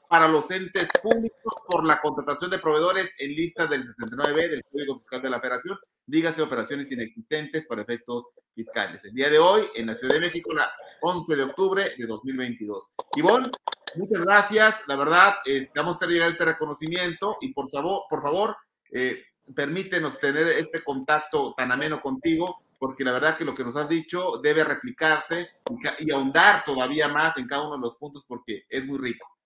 [0.09, 4.99] Para los entes públicos por la contratación de proveedores en lista del 69 del Código
[4.99, 5.77] Fiscal de la Federación.
[6.05, 9.05] dígase operaciones inexistentes para efectos fiscales.
[9.05, 10.69] El día de hoy, en la Ciudad de México, la
[11.01, 12.91] 11 de octubre de 2022.
[13.15, 13.51] Ivonne,
[13.95, 14.75] muchas gracias.
[14.87, 18.57] La verdad, eh, vamos a llegar a este reconocimiento y por favor, por favor,
[18.91, 19.23] eh,
[19.55, 23.87] permítenos tener este contacto tan ameno contigo, porque la verdad que lo que nos has
[23.87, 25.51] dicho debe replicarse
[25.99, 29.37] y ahondar todavía más en cada uno de los puntos porque es muy rico.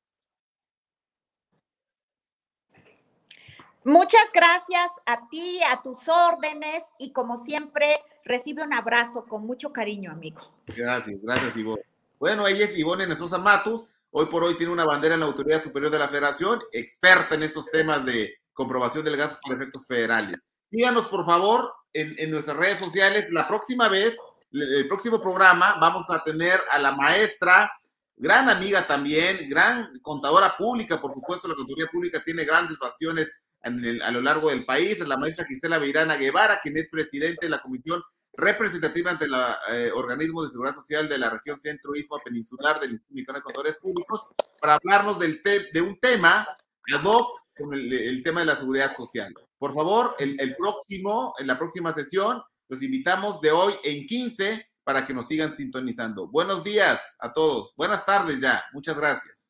[3.83, 9.73] Muchas gracias a ti, a tus órdenes y como siempre, recibe un abrazo con mucho
[9.73, 10.39] cariño, amigo.
[10.67, 11.83] Gracias, gracias, Ivonne.
[12.17, 13.89] Bueno, ella es Ivonne Nesosa Matus.
[14.11, 17.43] Hoy por hoy tiene una bandera en la Autoridad Superior de la Federación, experta en
[17.43, 20.47] estos temas de comprobación de gastos por efectos federales.
[20.71, 23.27] Síganos, por favor, en, en nuestras redes sociales.
[23.31, 24.15] La próxima vez,
[24.51, 27.71] el próximo programa, vamos a tener a la maestra
[28.17, 33.31] gran amiga también, gran contadora pública, por supuesto, la contaduría pública tiene grandes pasiones
[33.61, 37.61] a lo largo del país, la maestra Gisela Virana Guevara, quien es presidente de la
[37.61, 38.01] Comisión
[38.37, 39.33] Representativa ante el
[39.71, 43.77] eh, Organismo de Seguridad Social de la región centro Istmo peninsular del Instituto de Contadores
[43.79, 44.27] Públicos,
[44.59, 46.47] para hablarnos del de un tema
[46.93, 47.27] ad hoc
[47.57, 49.33] con el, tema de la seguridad social.
[49.57, 54.67] Por favor, el, el próximo, en la próxima sesión, los invitamos de hoy en 15
[54.83, 56.27] para que nos sigan sintonizando.
[56.27, 57.73] Buenos días a todos.
[57.75, 58.63] Buenas tardes ya.
[58.73, 59.44] Muchas gracias.